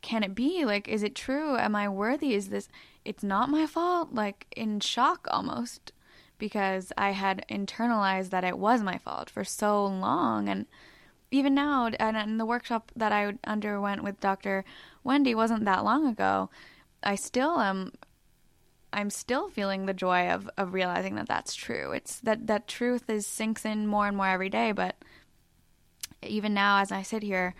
"Can 0.00 0.22
it 0.22 0.34
be? 0.34 0.64
Like, 0.64 0.88
is 0.88 1.02
it 1.02 1.14
true? 1.14 1.56
Am 1.56 1.74
I 1.76 1.88
worthy? 1.88 2.34
Is 2.34 2.48
this? 2.48 2.68
It's 3.04 3.22
not 3.22 3.50
my 3.50 3.66
fault." 3.66 4.14
Like 4.14 4.46
in 4.56 4.80
shock 4.80 5.26
almost 5.30 5.92
because 6.44 6.92
I 6.98 7.12
had 7.12 7.46
internalized 7.50 8.28
that 8.28 8.44
it 8.44 8.58
was 8.58 8.82
my 8.82 8.98
fault 8.98 9.30
for 9.30 9.44
so 9.44 9.86
long 9.86 10.46
and 10.46 10.66
even 11.30 11.54
now, 11.54 11.86
and 11.86 12.18
in 12.18 12.36
the 12.36 12.44
workshop 12.44 12.92
that 12.94 13.12
I 13.12 13.32
underwent 13.44 14.04
with 14.04 14.20
Dr. 14.20 14.62
Wendy 15.02 15.34
wasn't 15.34 15.64
that 15.64 15.86
long 15.86 16.06
ago, 16.06 16.50
I 17.02 17.14
still 17.14 17.58
am. 17.60 17.92
I'm 18.92 19.08
still 19.08 19.48
feeling 19.48 19.86
the 19.86 19.94
joy 19.94 20.28
of, 20.28 20.50
of 20.58 20.74
realizing 20.74 21.14
that 21.14 21.28
that's 21.28 21.54
true. 21.54 21.92
It's 21.92 22.20
that 22.20 22.46
that 22.46 22.68
truth 22.68 23.08
is 23.08 23.26
sinks 23.26 23.64
in 23.64 23.86
more 23.86 24.06
and 24.06 24.14
more 24.14 24.28
every 24.28 24.50
day. 24.50 24.72
But 24.72 24.96
even 26.20 26.52
now, 26.52 26.80
as 26.80 26.92
I 26.92 27.00
sit 27.00 27.22
here, 27.22 27.54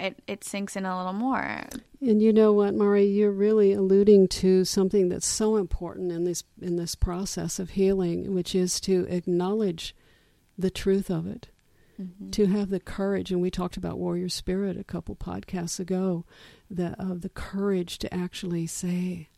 it 0.00 0.22
it 0.26 0.44
sinks 0.44 0.76
in 0.76 0.84
a 0.84 0.96
little 0.96 1.12
more. 1.12 1.66
And 2.00 2.22
you 2.22 2.32
know 2.32 2.52
what, 2.52 2.74
Mari, 2.74 3.04
you're 3.04 3.30
really 3.30 3.72
alluding 3.72 4.28
to 4.28 4.64
something 4.64 5.08
that's 5.08 5.26
so 5.26 5.56
important 5.56 6.12
in 6.12 6.24
this 6.24 6.44
in 6.60 6.76
this 6.76 6.94
process 6.94 7.58
of 7.58 7.70
healing, 7.70 8.34
which 8.34 8.54
is 8.54 8.80
to 8.80 9.06
acknowledge 9.08 9.94
the 10.58 10.70
truth 10.70 11.10
of 11.10 11.26
it 11.26 11.48
mm-hmm. 12.00 12.30
to 12.30 12.46
have 12.46 12.70
the 12.70 12.80
courage, 12.80 13.30
and 13.30 13.40
we 13.40 13.50
talked 13.50 13.76
about 13.76 13.98
warrior 13.98 14.28
spirit 14.28 14.78
a 14.78 14.84
couple 14.84 15.14
podcasts 15.14 15.80
ago, 15.80 16.24
that 16.70 16.98
of 16.98 17.10
uh, 17.10 17.14
the 17.14 17.28
courage 17.28 17.98
to 17.98 18.14
actually 18.14 18.66
say, 18.66 19.28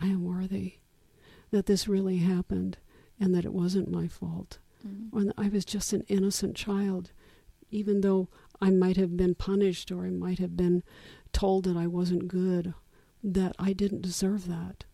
I 0.00 0.06
am 0.06 0.24
worthy, 0.24 0.74
that 1.50 1.66
this 1.66 1.88
really 1.88 2.18
happened, 2.18 2.78
and 3.20 3.34
that 3.34 3.44
it 3.44 3.52
wasn't 3.52 3.90
my 3.90 4.08
fault, 4.08 4.58
mm-hmm. 4.86 5.16
or 5.16 5.24
that 5.24 5.34
I 5.38 5.48
was 5.48 5.64
just 5.64 5.92
an 5.92 6.04
innocent 6.08 6.56
child, 6.56 7.10
even 7.70 8.00
though 8.00 8.28
I 8.60 8.70
might 8.70 8.96
have 8.96 9.16
been 9.16 9.34
punished 9.34 9.90
or 9.90 10.04
I 10.04 10.10
might 10.10 10.38
have 10.38 10.56
been 10.56 10.82
told 11.32 11.64
that 11.64 11.76
I 11.76 11.86
wasn't 11.86 12.28
good, 12.28 12.74
that 13.22 13.54
I 13.58 13.72
didn't 13.72 14.02
deserve 14.02 14.48
that. 14.48 14.84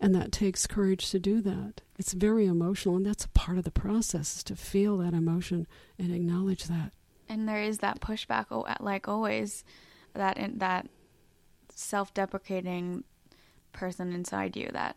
And 0.00 0.14
that 0.14 0.32
takes 0.32 0.66
courage 0.66 1.10
to 1.10 1.18
do 1.18 1.40
that. 1.42 1.82
It's 1.98 2.12
very 2.12 2.46
emotional, 2.46 2.96
and 2.96 3.06
that's 3.06 3.24
a 3.24 3.30
part 3.30 3.58
of 3.58 3.64
the 3.64 3.70
process 3.70 4.36
is 4.36 4.44
to 4.44 4.56
feel 4.56 4.96
that 4.98 5.14
emotion 5.14 5.66
and 5.98 6.14
acknowledge 6.14 6.64
that. 6.64 6.92
And 7.28 7.48
there 7.48 7.62
is 7.62 7.78
that 7.78 8.00
pushback, 8.00 8.46
oh, 8.50 8.66
like 8.80 9.08
always, 9.08 9.64
that 10.14 10.38
in, 10.38 10.58
that 10.58 10.88
self-deprecating 11.74 13.04
person 13.72 14.12
inside 14.12 14.56
you, 14.56 14.70
that 14.72 14.96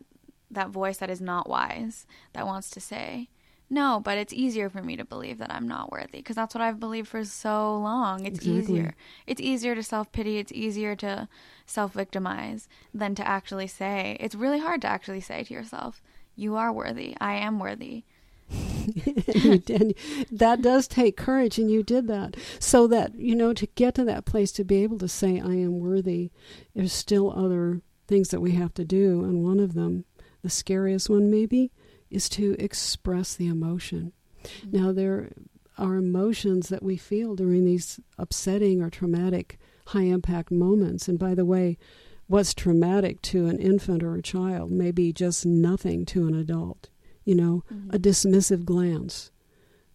that 0.50 0.70
voice 0.70 0.98
that 0.98 1.10
is 1.10 1.20
not 1.20 1.48
wise, 1.48 2.06
that 2.32 2.46
wants 2.46 2.70
to 2.70 2.80
say, 2.80 3.28
no, 3.72 4.00
but 4.04 4.18
it's 4.18 4.34
easier 4.34 4.68
for 4.68 4.82
me 4.82 4.96
to 4.96 5.04
believe 5.04 5.38
that 5.38 5.50
I'm 5.50 5.66
not 5.66 5.90
worthy 5.90 6.18
because 6.18 6.36
that's 6.36 6.54
what 6.54 6.60
I've 6.60 6.78
believed 6.78 7.08
for 7.08 7.24
so 7.24 7.74
long. 7.78 8.26
It's 8.26 8.40
exactly. 8.40 8.58
easier. 8.58 8.94
It's 9.26 9.40
easier 9.40 9.74
to 9.74 9.82
self 9.82 10.12
pity. 10.12 10.36
It's 10.36 10.52
easier 10.52 10.94
to 10.96 11.26
self 11.64 11.94
victimize 11.94 12.68
than 12.92 13.14
to 13.14 13.26
actually 13.26 13.68
say. 13.68 14.18
It's 14.20 14.34
really 14.34 14.58
hard 14.58 14.82
to 14.82 14.88
actually 14.88 15.22
say 15.22 15.42
to 15.44 15.54
yourself, 15.54 16.02
"You 16.36 16.54
are 16.56 16.70
worthy. 16.70 17.16
I 17.18 17.32
am 17.36 17.58
worthy." 17.58 18.04
and 18.50 19.94
that 20.30 20.58
does 20.60 20.86
take 20.86 21.16
courage, 21.16 21.58
and 21.58 21.70
you 21.70 21.82
did 21.82 22.08
that. 22.08 22.36
So 22.58 22.86
that 22.88 23.14
you 23.14 23.34
know 23.34 23.54
to 23.54 23.66
get 23.68 23.94
to 23.94 24.04
that 24.04 24.26
place 24.26 24.52
to 24.52 24.64
be 24.64 24.82
able 24.82 24.98
to 24.98 25.08
say, 25.08 25.40
"I 25.40 25.54
am 25.54 25.80
worthy," 25.80 26.30
there's 26.74 26.92
still 26.92 27.32
other 27.32 27.80
things 28.06 28.28
that 28.28 28.42
we 28.42 28.50
have 28.50 28.74
to 28.74 28.84
do, 28.84 29.24
and 29.24 29.42
one 29.42 29.60
of 29.60 29.72
them, 29.72 30.04
the 30.42 30.50
scariest 30.50 31.08
one 31.08 31.30
maybe, 31.30 31.70
is 32.12 32.28
to 32.30 32.54
express 32.58 33.34
the 33.34 33.48
emotion. 33.48 34.12
Mm-hmm. 34.44 34.76
Now, 34.76 34.92
there 34.92 35.30
are 35.78 35.96
emotions 35.96 36.68
that 36.68 36.82
we 36.82 36.96
feel 36.96 37.34
during 37.34 37.64
these 37.64 38.00
upsetting 38.18 38.82
or 38.82 38.90
traumatic 38.90 39.58
high 39.86 40.02
impact 40.02 40.50
moments. 40.50 41.08
And 41.08 41.18
by 41.18 41.34
the 41.34 41.44
way, 41.44 41.78
what's 42.26 42.54
traumatic 42.54 43.20
to 43.22 43.46
an 43.46 43.58
infant 43.58 44.02
or 44.02 44.14
a 44.14 44.22
child 44.22 44.70
may 44.70 44.90
be 44.90 45.12
just 45.12 45.44
nothing 45.44 46.04
to 46.06 46.26
an 46.26 46.34
adult. 46.34 46.88
You 47.24 47.36
know, 47.36 47.64
mm-hmm. 47.72 47.94
a 47.94 47.98
dismissive 47.98 48.64
glance, 48.64 49.30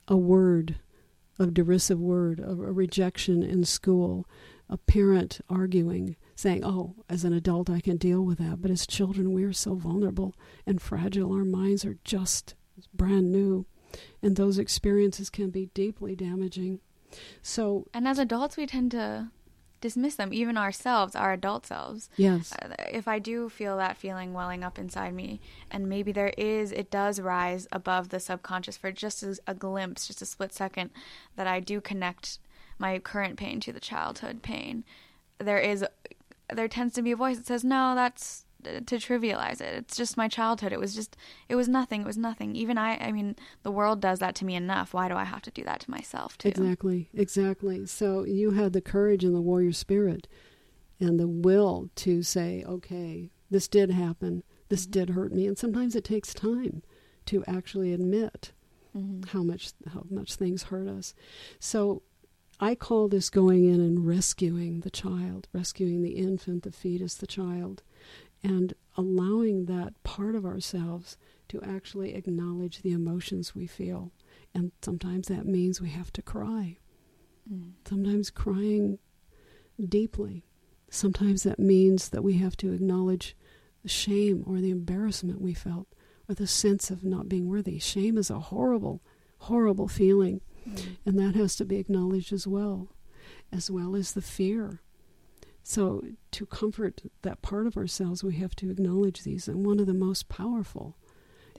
a 0.07 0.15
word, 0.15 0.77
a 1.39 1.47
derisive 1.47 1.99
word, 1.99 2.39
a, 2.39 2.51
a 2.51 2.71
rejection 2.71 3.43
in 3.43 3.63
school, 3.65 4.25
a 4.69 4.77
parent 4.77 5.41
arguing, 5.49 6.15
saying, 6.37 6.63
Oh, 6.63 6.95
as 7.09 7.25
an 7.25 7.33
adult, 7.33 7.69
I 7.69 7.81
can 7.81 7.97
deal 7.97 8.23
with 8.23 8.37
that. 8.37 8.61
But 8.61 8.71
as 8.71 8.87
children, 8.87 9.33
we 9.33 9.43
are 9.43 9.51
so 9.51 9.75
vulnerable 9.75 10.35
and 10.65 10.81
fragile. 10.81 11.33
Our 11.33 11.43
minds 11.43 11.83
are 11.83 11.97
just 12.05 12.55
brand 12.93 13.31
new. 13.31 13.65
And 14.21 14.35
those 14.35 14.57
experiences 14.57 15.29
can 15.29 15.49
be 15.49 15.65
deeply 15.73 16.15
damaging. 16.15 16.79
So, 17.41 17.87
and 17.93 18.07
as 18.07 18.19
adults, 18.19 18.55
we 18.55 18.67
tend 18.67 18.91
to 18.91 19.31
dismiss 19.81 20.15
them, 20.15 20.33
even 20.33 20.57
ourselves, 20.57 21.15
our 21.15 21.33
adult 21.33 21.65
selves. 21.65 22.09
Yes. 22.17 22.53
Uh, 22.53 22.73
if 22.91 23.07
I 23.07 23.19
do 23.19 23.49
feel 23.49 23.77
that 23.77 23.97
feeling 23.97 24.33
welling 24.33 24.63
up 24.63 24.77
inside 24.77 25.13
me, 25.13 25.39
and 25.71 25.89
maybe 25.89 26.11
there 26.11 26.33
is, 26.37 26.71
it 26.71 26.91
does 26.91 27.19
rise 27.19 27.67
above 27.71 28.09
the 28.09 28.19
subconscious 28.19 28.77
for 28.77 28.91
just 28.91 29.23
a, 29.23 29.37
a 29.47 29.53
glimpse, 29.53 30.07
just 30.07 30.21
a 30.21 30.25
split 30.25 30.53
second, 30.53 30.91
that 31.35 31.47
I 31.47 31.59
do 31.59 31.81
connect 31.81 32.39
my 32.77 32.99
current 32.99 33.37
pain 33.37 33.59
to 33.61 33.73
the 33.73 33.79
childhood 33.79 34.43
pain. 34.43 34.83
There 35.39 35.59
is, 35.59 35.85
there 36.53 36.67
tends 36.67 36.93
to 36.95 37.01
be 37.01 37.11
a 37.11 37.15
voice 37.15 37.37
that 37.37 37.47
says, 37.47 37.63
"No, 37.63 37.95
that's 37.95 38.45
to 38.63 38.97
trivialize 38.97 39.61
it. 39.61 39.73
It's 39.75 39.97
just 39.97 40.17
my 40.17 40.27
childhood. 40.27 40.73
It 40.73 40.79
was 40.79 40.95
just 40.95 41.15
it 41.47 41.55
was 41.55 41.67
nothing. 41.67 42.01
It 42.01 42.07
was 42.07 42.17
nothing. 42.17 42.55
Even 42.55 42.77
I 42.77 42.97
I 42.97 43.11
mean, 43.11 43.35
the 43.63 43.71
world 43.71 44.01
does 44.01 44.19
that 44.19 44.35
to 44.35 44.45
me 44.45 44.55
enough. 44.55 44.93
Why 44.93 45.07
do 45.07 45.15
I 45.15 45.23
have 45.23 45.41
to 45.43 45.51
do 45.51 45.63
that 45.63 45.81
to 45.81 45.91
myself 45.91 46.37
too? 46.37 46.49
Exactly. 46.49 47.09
Exactly. 47.13 47.85
So 47.85 48.23
you 48.23 48.51
had 48.51 48.73
the 48.73 48.81
courage 48.81 49.23
and 49.23 49.35
the 49.35 49.41
warrior 49.41 49.73
spirit 49.73 50.27
and 50.99 51.19
the 51.19 51.27
will 51.27 51.89
to 51.95 52.23
say, 52.23 52.63
"Okay, 52.65 53.31
this 53.49 53.67
did 53.67 53.91
happen. 53.91 54.43
This 54.69 54.83
mm-hmm. 54.83 54.91
did 54.91 55.09
hurt 55.11 55.31
me." 55.31 55.47
And 55.47 55.57
sometimes 55.57 55.95
it 55.95 56.03
takes 56.03 56.33
time 56.33 56.83
to 57.27 57.43
actually 57.45 57.93
admit 57.93 58.51
mm-hmm. 58.95 59.29
how 59.29 59.43
much 59.43 59.71
how 59.93 60.03
much 60.09 60.35
things 60.35 60.63
hurt 60.63 60.87
us. 60.87 61.13
So 61.59 62.03
I 62.59 62.73
call 62.73 63.07
this 63.07 63.29
going 63.29 63.65
in 63.65 63.79
and 63.79 64.07
rescuing 64.07 64.79
the 64.79 64.89
child, 64.89 65.47
rescuing 65.53 66.01
the 66.01 66.17
infant, 66.17 66.63
the 66.63 66.71
fetus, 66.71 67.13
the 67.15 67.27
child 67.27 67.83
and 68.43 68.73
allowing 68.95 69.65
that 69.65 70.01
part 70.03 70.35
of 70.35 70.45
ourselves 70.45 71.17
to 71.49 71.61
actually 71.61 72.13
acknowledge 72.13 72.81
the 72.81 72.91
emotions 72.91 73.55
we 73.55 73.67
feel. 73.67 74.11
And 74.53 74.71
sometimes 74.81 75.27
that 75.27 75.45
means 75.45 75.81
we 75.81 75.89
have 75.89 76.11
to 76.13 76.21
cry. 76.21 76.77
Mm. 77.51 77.71
Sometimes 77.87 78.29
crying 78.29 78.99
deeply. 79.83 80.43
Sometimes 80.89 81.43
that 81.43 81.59
means 81.59 82.09
that 82.09 82.23
we 82.23 82.33
have 82.33 82.57
to 82.57 82.73
acknowledge 82.73 83.35
the 83.83 83.89
shame 83.89 84.43
or 84.45 84.59
the 84.59 84.71
embarrassment 84.71 85.41
we 85.41 85.53
felt 85.53 85.87
or 86.29 86.35
the 86.35 86.47
sense 86.47 86.89
of 86.89 87.03
not 87.03 87.29
being 87.29 87.47
worthy. 87.47 87.79
Shame 87.79 88.17
is 88.17 88.29
a 88.29 88.39
horrible, 88.39 89.01
horrible 89.39 89.87
feeling. 89.87 90.41
Mm. 90.67 90.97
And 91.05 91.19
that 91.19 91.35
has 91.35 91.55
to 91.57 91.65
be 91.65 91.77
acknowledged 91.77 92.33
as 92.33 92.45
well, 92.45 92.89
as 93.51 93.71
well 93.71 93.95
as 93.95 94.13
the 94.13 94.21
fear 94.21 94.81
so, 95.69 96.01
to 96.31 96.45
comfort 96.45 97.01
that 97.23 97.41
part 97.41 97.67
of 97.67 97.75
ourselves, 97.75 98.23
we 98.23 98.35
have 98.37 98.55
to 98.55 98.71
acknowledge 98.71 99.23
these. 99.23 99.49
And 99.49 99.65
one 99.65 99.81
of 99.81 99.85
the 99.85 99.93
most 99.93 100.29
powerful 100.29 100.95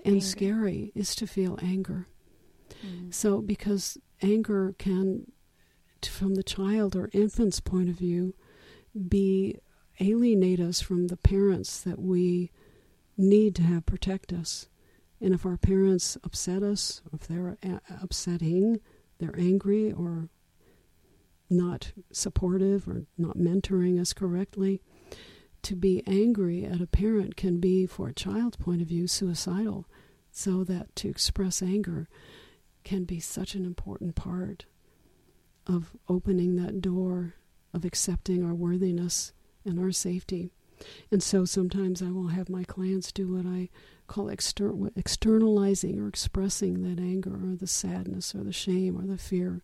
and 0.03 0.15
anger. 0.15 0.25
scary 0.25 0.93
is 0.95 1.15
to 1.17 1.27
feel 1.27 1.59
anger. 1.61 2.09
Mm. 2.83 3.13
So, 3.13 3.43
because 3.43 3.99
anger 4.23 4.75
can, 4.79 5.31
from 6.03 6.37
the 6.37 6.43
child 6.43 6.97
or 6.97 7.11
infant's 7.13 7.61
point 7.61 7.91
of 7.91 7.97
view, 7.97 8.35
be 9.11 9.59
alienate 10.01 10.59
us 10.59 10.81
from 10.81 11.09
the 11.09 11.19
parents 11.19 11.79
that 11.83 11.99
we 11.99 12.51
need 13.19 13.55
to 13.57 13.63
have 13.63 13.85
protect 13.85 14.33
us. 14.33 14.71
And 15.21 15.35
if 15.35 15.45
our 15.45 15.59
parents 15.59 16.17
upset 16.25 16.63
us, 16.63 17.03
if 17.13 17.29
they're 17.29 17.59
upsetting, 18.01 18.81
they're 19.19 19.39
angry 19.39 19.93
or 19.93 20.29
not 21.51 21.93
supportive 22.13 22.87
or 22.89 23.05
not 23.17 23.37
mentoring 23.37 24.01
us 24.01 24.13
correctly. 24.13 24.81
To 25.63 25.75
be 25.75 26.03
angry 26.07 26.65
at 26.65 26.81
a 26.81 26.87
parent 26.87 27.37
can 27.37 27.59
be, 27.59 27.87
for 27.87 28.09
a 28.09 28.15
child's 28.15 28.57
point 28.57 28.81
of 28.81 28.89
view, 28.89 29.07
suicidal. 29.07 29.87
So 30.31 30.63
that 30.65 30.95
to 30.97 31.09
express 31.09 31.63
anger 31.63 32.09
can 32.85 33.05
be 33.05 33.19
such 33.19 33.55
an 33.55 33.65
important 33.65 34.15
part 34.15 34.67
of 35.67 35.97
opening 36.09 36.57
that 36.57 36.81
door 36.81 37.35
of 37.75 37.85
accepting 37.85 38.45
our 38.45 38.55
worthiness 38.55 39.33
and 39.65 39.79
our 39.79 39.91
safety. 39.91 40.51
And 41.11 41.23
so 41.23 41.45
sometimes 41.45 42.03
I 42.03 42.11
will 42.11 42.29
have 42.29 42.49
my 42.49 42.65
clients 42.65 43.13
do 43.13 43.35
what 43.35 43.47
I 43.47 43.69
call 44.09 44.29
exter- 44.31 44.75
externalizing 44.97 46.01
or 46.01 46.09
expressing 46.09 46.83
that 46.83 47.01
anger 47.01 47.35
or 47.35 47.55
the 47.55 47.67
sadness 47.67 48.35
or 48.35 48.43
the 48.43 48.53
shame 48.53 48.99
or 48.99 49.07
the 49.07 49.19
fear. 49.19 49.63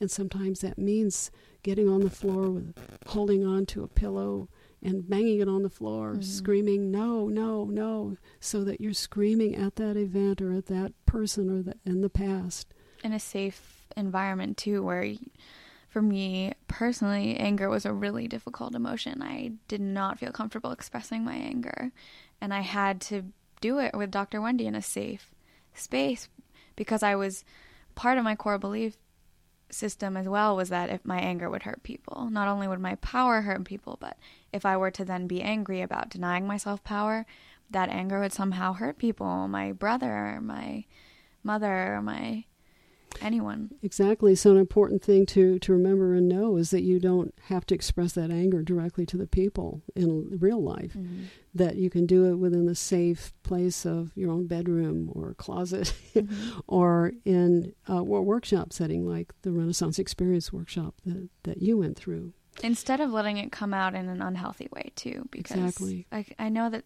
And 0.00 0.10
sometimes 0.10 0.60
that 0.60 0.78
means 0.78 1.30
getting 1.62 1.88
on 1.88 2.02
the 2.02 2.10
floor 2.10 2.50
with 2.50 2.74
holding 3.06 3.44
on 3.44 3.66
to 3.66 3.82
a 3.82 3.88
pillow 3.88 4.48
and 4.82 5.08
banging 5.08 5.40
it 5.40 5.48
on 5.48 5.62
the 5.62 5.70
floor, 5.70 6.12
mm-hmm. 6.12 6.22
screaming 6.22 6.90
no, 6.90 7.28
no, 7.28 7.64
no, 7.64 8.16
so 8.38 8.62
that 8.62 8.80
you're 8.80 8.92
screaming 8.92 9.56
at 9.56 9.76
that 9.76 9.96
event 9.96 10.40
or 10.40 10.52
at 10.52 10.66
that 10.66 10.92
person 11.06 11.50
or 11.50 11.62
the, 11.62 11.74
in 11.84 12.02
the 12.02 12.10
past. 12.10 12.72
In 13.02 13.12
a 13.12 13.18
safe 13.18 13.86
environment 13.96 14.56
too, 14.56 14.82
where 14.82 15.14
for 15.88 16.02
me 16.02 16.52
personally, 16.68 17.36
anger 17.36 17.70
was 17.70 17.86
a 17.86 17.92
really 17.92 18.28
difficult 18.28 18.74
emotion. 18.74 19.22
I 19.22 19.52
did 19.66 19.80
not 19.80 20.18
feel 20.18 20.30
comfortable 20.30 20.70
expressing 20.70 21.24
my 21.24 21.34
anger, 21.34 21.90
and 22.40 22.52
I 22.52 22.60
had 22.60 23.00
to 23.02 23.24
do 23.60 23.78
it 23.78 23.96
with 23.96 24.10
Dr. 24.10 24.40
Wendy 24.40 24.66
in 24.66 24.74
a 24.74 24.82
safe 24.82 25.30
space 25.74 26.28
because 26.74 27.02
I 27.02 27.14
was 27.16 27.44
part 27.94 28.18
of 28.18 28.24
my 28.24 28.34
core 28.34 28.58
belief 28.58 28.96
system 29.70 30.16
as 30.16 30.28
well 30.28 30.54
was 30.56 30.68
that 30.68 30.90
if 30.90 31.04
my 31.04 31.18
anger 31.18 31.50
would 31.50 31.64
hurt 31.64 31.82
people, 31.82 32.28
not 32.30 32.48
only 32.48 32.68
would 32.68 32.80
my 32.80 32.94
power 32.96 33.42
hurt 33.42 33.64
people, 33.64 33.96
but 34.00 34.16
if 34.52 34.64
I 34.64 34.76
were 34.76 34.90
to 34.92 35.04
then 35.04 35.26
be 35.26 35.42
angry 35.42 35.80
about 35.80 36.10
denying 36.10 36.46
myself 36.46 36.84
power, 36.84 37.26
that 37.70 37.88
anger 37.88 38.20
would 38.20 38.32
somehow 38.32 38.74
hurt 38.74 38.98
people, 38.98 39.48
my 39.48 39.72
brother, 39.72 40.38
my 40.40 40.84
mother, 41.42 42.00
my 42.02 42.44
anyone. 43.20 43.70
Exactly. 43.82 44.34
So 44.34 44.50
an 44.52 44.56
important 44.56 45.02
thing 45.02 45.26
to 45.26 45.58
to 45.58 45.72
remember 45.72 46.14
and 46.14 46.28
know 46.28 46.56
is 46.56 46.70
that 46.70 46.82
you 46.82 46.98
don't 46.98 47.34
have 47.44 47.66
to 47.66 47.74
express 47.74 48.12
that 48.12 48.30
anger 48.30 48.62
directly 48.62 49.06
to 49.06 49.16
the 49.16 49.26
people 49.26 49.82
in 49.94 50.38
real 50.38 50.62
life. 50.62 50.94
Mm-hmm. 50.94 51.24
That 51.54 51.76
you 51.76 51.88
can 51.88 52.04
do 52.04 52.26
it 52.26 52.34
within 52.34 52.66
the 52.66 52.74
safe 52.74 53.32
place 53.42 53.86
of 53.86 54.12
your 54.14 54.30
own 54.30 54.46
bedroom 54.46 55.10
or 55.14 55.34
closet, 55.34 55.94
mm-hmm. 56.14 56.58
or 56.66 57.12
in 57.24 57.74
a 57.86 58.02
workshop 58.02 58.72
setting 58.72 59.08
like 59.08 59.32
the 59.42 59.52
Renaissance 59.52 59.98
Experience 59.98 60.52
workshop 60.52 60.94
that 61.04 61.28
that 61.44 61.62
you 61.62 61.78
went 61.78 61.96
through. 61.96 62.32
Instead 62.62 63.00
of 63.00 63.10
letting 63.10 63.36
it 63.36 63.52
come 63.52 63.74
out 63.74 63.94
in 63.94 64.08
an 64.08 64.22
unhealthy 64.22 64.68
way 64.72 64.92
too, 64.96 65.28
because 65.30 65.56
exactly. 65.56 66.06
I, 66.10 66.24
I 66.38 66.48
know 66.48 66.70
that 66.70 66.84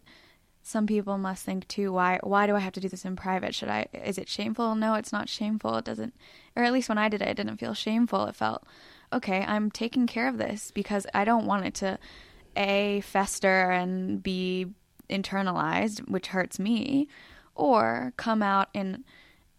some 0.63 0.87
people 0.87 1.19
must 1.19 1.45
think 1.45 1.67
too 1.69 1.93
why 1.93 2.19
why 2.23 2.47
do 2.47 2.55
i 2.55 2.61
have 2.61 2.73
to 2.75 2.81
do 2.81 2.89
this 2.89 3.05
in 3.05 3.17
private? 3.17 3.55
Should 3.55 3.69
i 3.69 3.87
is 3.93 4.19
it 4.19 4.29
shameful? 4.29 4.75
No 4.75 4.95
it's 4.95 5.13
not 5.13 5.29
shameful. 5.29 5.77
It 5.77 5.85
doesn't 5.85 6.15
or 6.57 6.63
at 6.63 6.73
least 6.73 6.89
when 6.89 6.99
i 6.99 7.09
did 7.09 7.23
it 7.23 7.29
it 7.29 7.37
didn't 7.37 7.59
feel 7.59 7.75
shameful. 7.75 8.27
It 8.27 8.37
felt 8.37 8.65
okay 9.13 9.45
i'm 9.47 9.71
taking 9.71 10.07
care 10.07 10.29
of 10.29 10.39
this 10.39 10.71
because 10.71 11.07
i 11.15 11.25
don't 11.25 11.47
want 11.47 11.67
it 11.67 11.75
to 11.75 11.99
a 12.57 13.01
fester 13.03 13.71
and 13.71 14.23
be 14.23 14.67
internalized 15.09 16.09
which 16.09 16.29
hurts 16.29 16.59
me 16.59 17.09
or 17.55 18.13
come 18.17 18.43
out 18.43 18.69
in 18.75 19.05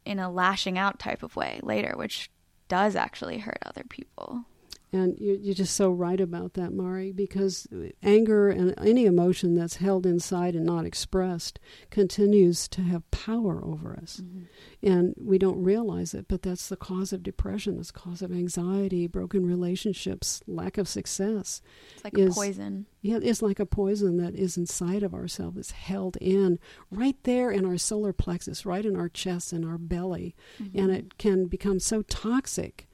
in 0.06 0.20
a 0.20 0.32
lashing 0.32 0.78
out 0.78 1.00
type 1.00 1.24
of 1.24 1.36
way 1.36 1.60
later 1.64 1.94
which 1.96 2.30
does 2.68 2.96
actually 2.96 3.40
hurt 3.40 3.60
other 3.66 3.84
people 3.90 4.46
and 4.94 5.18
you're, 5.20 5.38
you're 5.38 5.56
just 5.56 5.76
so 5.76 5.90
right 5.90 6.20
about 6.20 6.54
that, 6.54 6.74
Mari, 6.74 7.14
because 7.14 7.66
anger 8.04 8.50
and 8.50 8.74
any 8.78 9.06
emotion 9.06 9.56
that's 9.56 9.78
held 9.78 10.06
inside 10.06 10.54
and 10.54 10.66
not 10.66 10.86
expressed 10.86 11.60
continues 11.90 12.68
to 12.68 12.82
have 12.82 13.10
power 13.10 13.64
over 13.64 13.96
us. 13.96 14.22
Mm-hmm. 14.22 14.88
And 14.92 15.16
we 15.18 15.38
don't 15.38 15.64
realize 15.64 16.14
it, 16.14 16.26
but 16.28 16.42
that's 16.42 16.68
the 16.68 16.76
cause 16.76 17.14
of 17.14 17.24
depression, 17.24 17.78
that's 17.78 17.92
the 17.92 18.00
cause 18.00 18.22
of 18.22 18.32
anxiety, 18.34 19.08
broken 19.08 19.46
relationships, 19.46 20.42
lack 20.46 20.78
of 20.78 20.90
success. 20.90 21.62
It's 21.96 22.04
like 22.04 22.18
is, 22.18 22.36
a 22.36 22.40
poison. 22.40 22.86
Yeah, 23.02 23.20
it's 23.22 23.42
like 23.42 23.60
a 23.60 23.66
poison 23.66 24.18
that 24.18 24.36
is 24.36 24.58
inside 24.58 25.04
of 25.04 25.14
ourselves. 25.14 25.58
It's 25.58 25.72
held 25.72 26.18
in 26.20 26.60
right 26.90 27.18
there 27.24 27.50
in 27.50 27.66
our 27.66 27.78
solar 27.78 28.12
plexus, 28.12 28.66
right 28.66 28.86
in 28.86 28.98
our 28.98 29.10
chest 29.10 29.54
and 29.54 29.64
our 29.66 29.78
belly. 29.78 30.36
Mm-hmm. 30.62 30.80
And 30.80 30.92
it 30.92 31.18
can 31.18 31.46
become 31.46 31.80
so 31.80 32.02
toxic 32.02 32.90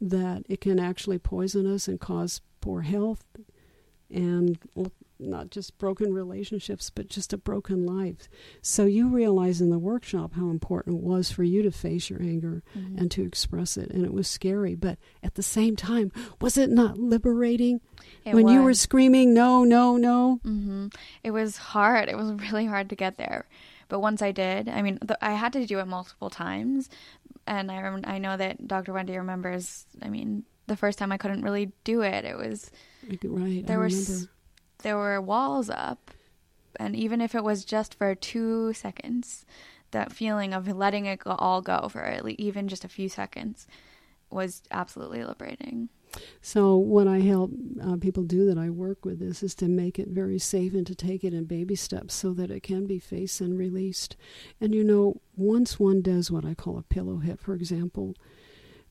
that 0.00 0.44
it 0.48 0.60
can 0.60 0.78
actually 0.78 1.18
poison 1.18 1.66
us 1.66 1.88
and 1.88 2.00
cause 2.00 2.40
poor 2.60 2.82
health 2.82 3.24
and 4.10 4.58
not 5.20 5.50
just 5.50 5.78
broken 5.78 6.12
relationships, 6.14 6.90
but 6.90 7.08
just 7.08 7.32
a 7.32 7.38
broken 7.38 7.84
life. 7.84 8.28
So 8.62 8.86
you 8.86 9.08
realize 9.08 9.60
in 9.60 9.70
the 9.70 9.78
workshop 9.78 10.32
how 10.34 10.48
important 10.48 10.96
it 10.96 11.02
was 11.02 11.30
for 11.30 11.44
you 11.44 11.62
to 11.62 11.70
face 11.70 12.10
your 12.10 12.22
anger 12.22 12.62
mm-hmm. 12.76 12.98
and 12.98 13.10
to 13.12 13.24
express 13.24 13.76
it. 13.76 13.90
And 13.90 14.04
it 14.04 14.12
was 14.12 14.28
scary. 14.28 14.74
But 14.74 14.98
at 15.22 15.34
the 15.34 15.42
same 15.42 15.76
time, 15.76 16.10
was 16.40 16.56
it 16.56 16.70
not 16.70 16.98
liberating? 16.98 17.80
It 18.24 18.34
when 18.34 18.44
was. 18.44 18.54
you 18.54 18.62
were 18.62 18.74
screaming, 18.74 19.34
no, 19.34 19.64
no, 19.64 19.96
no? 19.96 20.40
Mm-hmm. 20.44 20.88
It 21.22 21.30
was 21.32 21.56
hard. 21.56 22.08
It 22.08 22.16
was 22.16 22.32
really 22.50 22.66
hard 22.66 22.88
to 22.88 22.96
get 22.96 23.16
there. 23.16 23.46
But 23.88 24.00
once 24.00 24.22
I 24.22 24.30
did, 24.30 24.68
I 24.68 24.82
mean, 24.82 24.98
the, 25.02 25.22
I 25.22 25.32
had 25.32 25.52
to 25.54 25.66
do 25.66 25.80
it 25.80 25.86
multiple 25.86 26.30
times. 26.30 26.88
And 27.46 27.70
I, 27.70 27.80
rem- 27.82 28.04
I 28.06 28.18
know 28.18 28.36
that 28.36 28.66
Dr. 28.68 28.92
Wendy 28.92 29.16
remembers, 29.16 29.86
I 30.02 30.08
mean, 30.08 30.44
the 30.66 30.76
first 30.76 30.98
time 30.98 31.10
I 31.10 31.16
couldn't 31.16 31.42
really 31.42 31.72
do 31.84 32.02
it. 32.02 32.24
It 32.24 32.36
was 32.36 32.70
right. 33.24 33.66
There 33.66 33.76
I 33.76 33.80
were 33.80 33.86
remember. 33.86 34.30
there 34.82 34.96
were 34.96 35.20
walls 35.20 35.68
up, 35.68 36.12
and 36.78 36.94
even 36.94 37.20
if 37.20 37.34
it 37.34 37.42
was 37.42 37.64
just 37.64 37.96
for 37.96 38.14
two 38.14 38.72
seconds, 38.72 39.44
that 39.90 40.12
feeling 40.12 40.54
of 40.54 40.68
letting 40.68 41.06
it 41.06 41.20
all 41.26 41.60
go 41.60 41.88
for 41.88 42.20
even 42.38 42.68
just 42.68 42.84
a 42.84 42.88
few 42.88 43.08
seconds 43.08 43.66
was 44.30 44.62
absolutely 44.70 45.24
liberating. 45.24 45.88
So 46.42 46.76
what 46.76 47.06
I 47.06 47.20
help 47.20 47.52
uh, 47.82 47.96
people 47.96 48.24
do 48.24 48.46
that 48.46 48.58
I 48.58 48.70
work 48.70 49.04
with 49.04 49.18
this 49.18 49.42
is 49.42 49.54
to 49.56 49.68
make 49.68 49.98
it 49.98 50.08
very 50.08 50.38
safe 50.38 50.74
and 50.74 50.86
to 50.86 50.94
take 50.94 51.24
it 51.24 51.34
in 51.34 51.44
baby 51.44 51.76
steps 51.76 52.14
so 52.14 52.32
that 52.34 52.50
it 52.50 52.62
can 52.62 52.86
be 52.86 52.98
faced 52.98 53.40
and 53.40 53.58
released. 53.58 54.16
And 54.60 54.74
you 54.74 54.84
know, 54.84 55.20
once 55.36 55.78
one 55.78 56.02
does 56.02 56.30
what 56.30 56.44
I 56.44 56.54
call 56.54 56.78
a 56.78 56.82
pillow 56.82 57.18
hit, 57.18 57.40
for 57.40 57.54
example, 57.54 58.14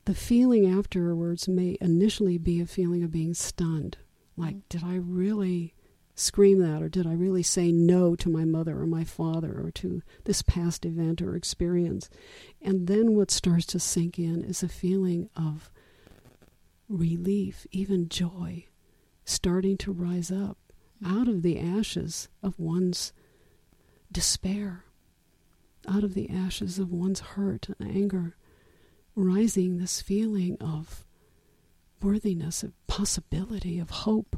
the 0.04 0.14
feeling 0.14 0.66
afterwards 0.66 1.48
may 1.48 1.76
initially 1.80 2.38
be 2.38 2.60
a 2.60 2.66
feeling 2.66 3.02
of 3.02 3.12
being 3.12 3.34
stunned. 3.34 3.98
Like, 4.36 4.56
mm. 4.56 4.62
did 4.68 4.82
I 4.82 4.96
really 4.96 5.74
scream 6.14 6.58
that, 6.60 6.82
or 6.82 6.88
did 6.88 7.06
I 7.06 7.12
really 7.12 7.42
say 7.42 7.72
no 7.72 8.14
to 8.16 8.28
my 8.28 8.44
mother 8.44 8.78
or 8.78 8.86
my 8.86 9.04
father 9.04 9.60
or 9.62 9.70
to 9.72 10.02
this 10.24 10.42
past 10.42 10.84
event 10.84 11.22
or 11.22 11.36
experience? 11.36 12.10
And 12.60 12.86
then 12.86 13.14
what 13.14 13.30
starts 13.30 13.66
to 13.66 13.80
sink 13.80 14.18
in 14.18 14.42
is 14.42 14.62
a 14.62 14.68
feeling 14.68 15.28
of 15.36 15.70
relief, 16.90 17.66
even 17.70 18.08
joy, 18.08 18.66
starting 19.24 19.76
to 19.78 19.92
rise 19.92 20.30
up 20.30 20.58
out 21.04 21.28
of 21.28 21.42
the 21.42 21.58
ashes 21.58 22.28
of 22.42 22.58
one's 22.58 23.12
despair, 24.12 24.84
out 25.88 26.04
of 26.04 26.14
the 26.14 26.28
ashes 26.28 26.78
of 26.78 26.92
one's 26.92 27.20
hurt 27.20 27.68
and 27.78 27.90
anger 27.90 28.36
rising 29.14 29.78
this 29.78 30.00
feeling 30.00 30.56
of 30.60 31.04
worthiness, 32.02 32.62
of 32.62 32.72
possibility, 32.86 33.78
of 33.78 33.90
hope. 33.90 34.36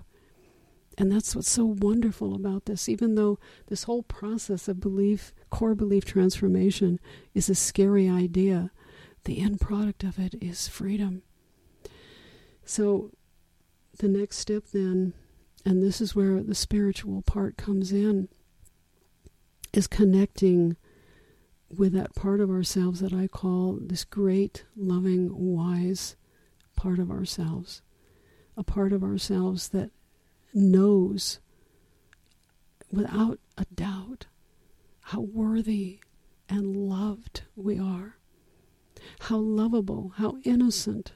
And 0.99 1.11
that's 1.11 1.35
what's 1.35 1.51
so 1.51 1.65
wonderful 1.65 2.35
about 2.35 2.67
this, 2.67 2.89
even 2.89 3.15
though 3.15 3.39
this 3.69 3.85
whole 3.85 4.03
process 4.03 4.69
of 4.69 4.81
belief, 4.81 5.33
core 5.51 5.75
belief 5.75 6.05
transformation, 6.05 7.01
is 7.35 7.49
a 7.49 7.55
scary 7.55 8.09
idea. 8.09 8.71
The 9.25 9.41
end 9.41 9.61
product 9.61 10.05
of 10.05 10.19
it 10.19 10.35
is 10.41 10.69
freedom. 10.69 11.23
So, 12.65 13.11
the 13.99 14.09
next 14.09 14.39
step 14.39 14.65
then, 14.73 15.13
and 15.65 15.83
this 15.83 16.01
is 16.01 16.15
where 16.15 16.43
the 16.43 16.55
spiritual 16.55 17.23
part 17.23 17.57
comes 17.57 17.93
in, 17.93 18.29
is 19.73 19.87
connecting 19.87 20.77
with 21.77 21.93
that 21.93 22.15
part 22.15 22.41
of 22.41 22.51
ourselves 22.51 23.01
that 23.01 23.13
I 23.13 23.27
call 23.27 23.79
this 23.81 24.05
great, 24.05 24.65
loving, 24.77 25.31
wise 25.33 26.17
part 26.77 26.99
of 26.99 27.11
ourselves. 27.11 27.83
A 28.57 28.63
part 28.63 28.93
of 28.93 29.03
ourselves 29.03 29.71
that 29.71 29.91
knows 30.53 31.41
without 32.91 33.39
a 33.57 33.65
doubt 33.75 34.27
how 35.01 35.21
worthy 35.21 36.01
and 36.49 36.77
loved 36.77 37.43
we 37.57 37.79
are, 37.79 38.17
how 39.21 39.39
lovable, 39.39 40.13
how 40.17 40.37
innocent, 40.45 41.13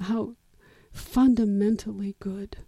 how 0.00 0.34
fundamentally 0.92 2.16
good 2.18 2.58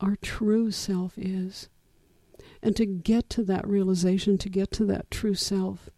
our 0.00 0.16
true 0.16 0.70
self 0.70 1.16
is. 1.16 1.68
And 2.62 2.76
to 2.76 2.86
get 2.86 3.30
to 3.30 3.42
that 3.44 3.66
realization, 3.66 4.38
to 4.38 4.48
get 4.48 4.70
to 4.72 4.84
that 4.86 5.10
true 5.10 5.34
self, 5.34 5.88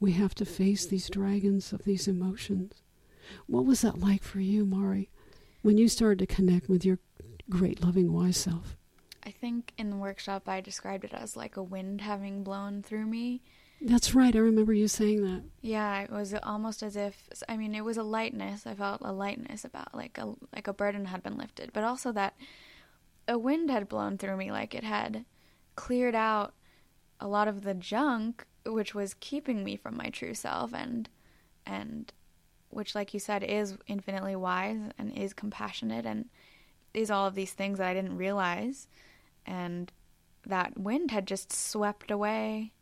we 0.00 0.12
have 0.12 0.34
to 0.36 0.44
face 0.44 0.86
these 0.86 1.08
dragons 1.08 1.72
of 1.72 1.84
these 1.84 2.06
emotions. 2.06 2.82
What 3.46 3.64
was 3.64 3.80
that 3.82 3.98
like 3.98 4.22
for 4.22 4.40
you, 4.40 4.64
Mari, 4.64 5.10
when 5.62 5.78
you 5.78 5.88
started 5.88 6.18
to 6.20 6.34
connect 6.34 6.68
with 6.68 6.84
your 6.84 6.98
great 7.50 7.82
loving 7.82 8.12
wise 8.12 8.36
self? 8.36 8.76
I 9.24 9.30
think 9.30 9.72
in 9.76 9.90
the 9.90 9.96
workshop 9.96 10.48
I 10.48 10.60
described 10.60 11.04
it 11.04 11.12
as 11.12 11.36
like 11.36 11.56
a 11.56 11.62
wind 11.62 12.00
having 12.00 12.44
blown 12.44 12.82
through 12.82 13.06
me. 13.06 13.42
That's 13.80 14.14
right. 14.14 14.34
I 14.34 14.40
remember 14.40 14.72
you 14.72 14.88
saying 14.88 15.22
that. 15.22 15.42
Yeah, 15.60 16.00
it 16.00 16.10
was 16.10 16.34
almost 16.42 16.82
as 16.82 16.96
if 16.96 17.28
I 17.48 17.56
mean 17.56 17.74
it 17.74 17.84
was 17.84 17.96
a 17.96 18.02
lightness. 18.02 18.66
I 18.66 18.74
felt 18.74 19.00
a 19.02 19.12
lightness 19.12 19.64
about 19.64 19.94
like 19.94 20.18
a 20.18 20.34
like 20.54 20.66
a 20.66 20.72
burden 20.72 21.06
had 21.06 21.22
been 21.22 21.38
lifted, 21.38 21.72
but 21.72 21.84
also 21.84 22.10
that 22.12 22.34
a 23.28 23.38
wind 23.38 23.70
had 23.70 23.88
blown 23.88 24.18
through 24.18 24.36
me 24.36 24.50
like 24.50 24.74
it 24.74 24.84
had 24.84 25.24
cleared 25.76 26.14
out 26.14 26.54
a 27.20 27.28
lot 27.28 27.46
of 27.46 27.62
the 27.62 27.74
junk 27.74 28.44
which 28.66 28.94
was 28.94 29.14
keeping 29.20 29.62
me 29.62 29.76
from 29.76 29.96
my 29.96 30.08
true 30.08 30.34
self 30.34 30.72
and 30.74 31.08
and 31.66 32.12
which 32.70 32.94
like 32.94 33.14
you 33.14 33.20
said 33.20 33.42
is 33.44 33.76
infinitely 33.86 34.34
wise 34.34 34.78
and 34.98 35.16
is 35.16 35.32
compassionate 35.32 36.04
and 36.04 36.26
is 36.94 37.10
all 37.10 37.26
of 37.26 37.34
these 37.34 37.52
things 37.52 37.78
that 37.78 37.86
I 37.86 37.94
didn't 37.94 38.16
realize 38.16 38.88
and 39.46 39.92
that 40.46 40.78
wind 40.78 41.10
had 41.10 41.26
just 41.26 41.52
swept 41.52 42.10
away 42.10 42.72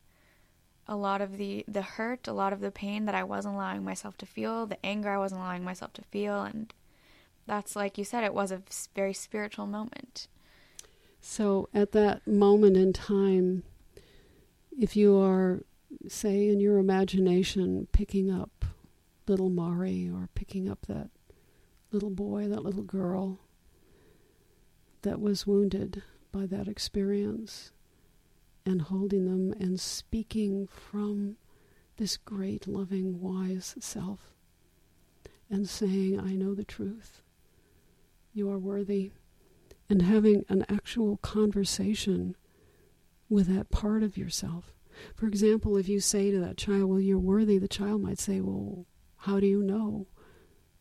a 0.88 0.96
lot 0.96 1.20
of 1.20 1.36
the 1.36 1.64
the 1.66 1.82
hurt, 1.82 2.28
a 2.28 2.32
lot 2.32 2.52
of 2.52 2.60
the 2.60 2.70
pain 2.70 3.04
that 3.06 3.14
I 3.14 3.24
wasn't 3.24 3.54
allowing 3.54 3.84
myself 3.84 4.16
to 4.18 4.26
feel, 4.26 4.66
the 4.66 4.84
anger 4.84 5.10
I 5.10 5.18
wasn't 5.18 5.40
allowing 5.40 5.64
myself 5.64 5.92
to 5.94 6.02
feel 6.02 6.42
and 6.42 6.72
that's 7.46 7.76
like 7.76 7.96
you 7.96 8.04
said 8.04 8.24
it 8.24 8.34
was 8.34 8.50
a 8.50 8.62
very 8.94 9.12
spiritual 9.12 9.66
moment. 9.66 10.26
So 11.20 11.68
at 11.72 11.92
that 11.92 12.26
moment 12.26 12.76
in 12.76 12.92
time 12.92 13.62
if 14.78 14.96
you 14.96 15.16
are 15.18 15.62
say 16.08 16.48
in 16.48 16.60
your 16.60 16.78
imagination 16.78 17.86
picking 17.92 18.30
up 18.30 18.64
little 19.26 19.48
Mari 19.48 20.08
or 20.08 20.28
picking 20.34 20.68
up 20.68 20.86
that 20.86 21.10
little 21.90 22.10
boy, 22.10 22.46
that 22.48 22.64
little 22.64 22.82
girl 22.82 23.40
that 25.02 25.20
was 25.20 25.46
wounded 25.46 26.02
by 26.32 26.46
that 26.46 26.68
experience 26.68 27.70
and 28.66 28.82
holding 28.82 29.24
them 29.24 29.54
and 29.58 29.80
speaking 29.80 30.66
from 30.66 31.36
this 31.96 32.18
great, 32.18 32.66
loving, 32.66 33.20
wise 33.20 33.74
self 33.78 34.34
and 35.48 35.68
saying, 35.68 36.20
I 36.20 36.34
know 36.34 36.54
the 36.54 36.64
truth. 36.64 37.22
You 38.34 38.50
are 38.50 38.58
worthy. 38.58 39.12
And 39.88 40.02
having 40.02 40.44
an 40.48 40.66
actual 40.68 41.16
conversation 41.18 42.36
with 43.30 43.46
that 43.46 43.70
part 43.70 44.02
of 44.02 44.18
yourself 44.18 44.74
for 45.14 45.26
example, 45.26 45.76
if 45.76 45.88
you 45.88 46.00
say 46.00 46.30
to 46.30 46.40
that 46.40 46.56
child, 46.56 46.84
Well, 46.84 47.00
you're 47.00 47.18
worthy, 47.18 47.58
the 47.58 47.68
child 47.68 48.00
might 48.02 48.18
say, 48.18 48.40
Well, 48.40 48.86
how 49.18 49.40
do 49.40 49.46
you 49.46 49.62
know? 49.62 50.06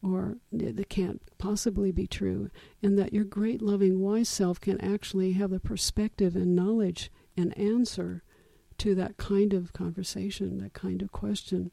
Or 0.02 0.38
that 0.52 0.89
can't 0.89 1.21
possibly 1.38 1.91
be 1.91 2.08
true. 2.08 2.50
And 2.82 2.98
that 2.98 3.13
your 3.13 3.24
great, 3.24 3.62
loving, 3.62 4.00
wise 4.00 4.30
self 4.30 4.62
can 4.62 4.80
actually 4.80 5.34
have 5.34 5.50
the 5.50 5.60
perspective 5.60 6.36
and 6.36 6.56
knowledge 6.56 7.12
and 7.38 7.58
answer 7.58 8.24
to 8.78 8.95
that 8.95 9.17
kind 9.17 9.54
of 9.54 9.74
conversation, 9.74 10.58
that 10.60 10.74
kind 10.74 11.02
of 11.02 11.12
question. 11.12 11.71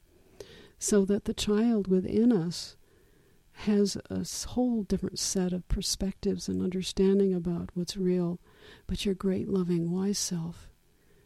So 0.78 1.04
that 1.04 1.24
the 1.24 1.34
child 1.34 1.88
within 1.88 2.32
us 2.32 2.76
has 3.52 3.96
a 4.10 4.26
whole 4.50 4.82
different 4.82 5.18
set 5.18 5.52
of 5.52 5.68
perspectives 5.68 6.48
and 6.48 6.62
understanding 6.62 7.34
about 7.34 7.70
what's 7.74 7.96
real. 7.96 8.40
But 8.86 9.04
your 9.04 9.14
great, 9.14 9.48
loving, 9.48 9.90
wise 9.90 10.18
self 10.18 10.68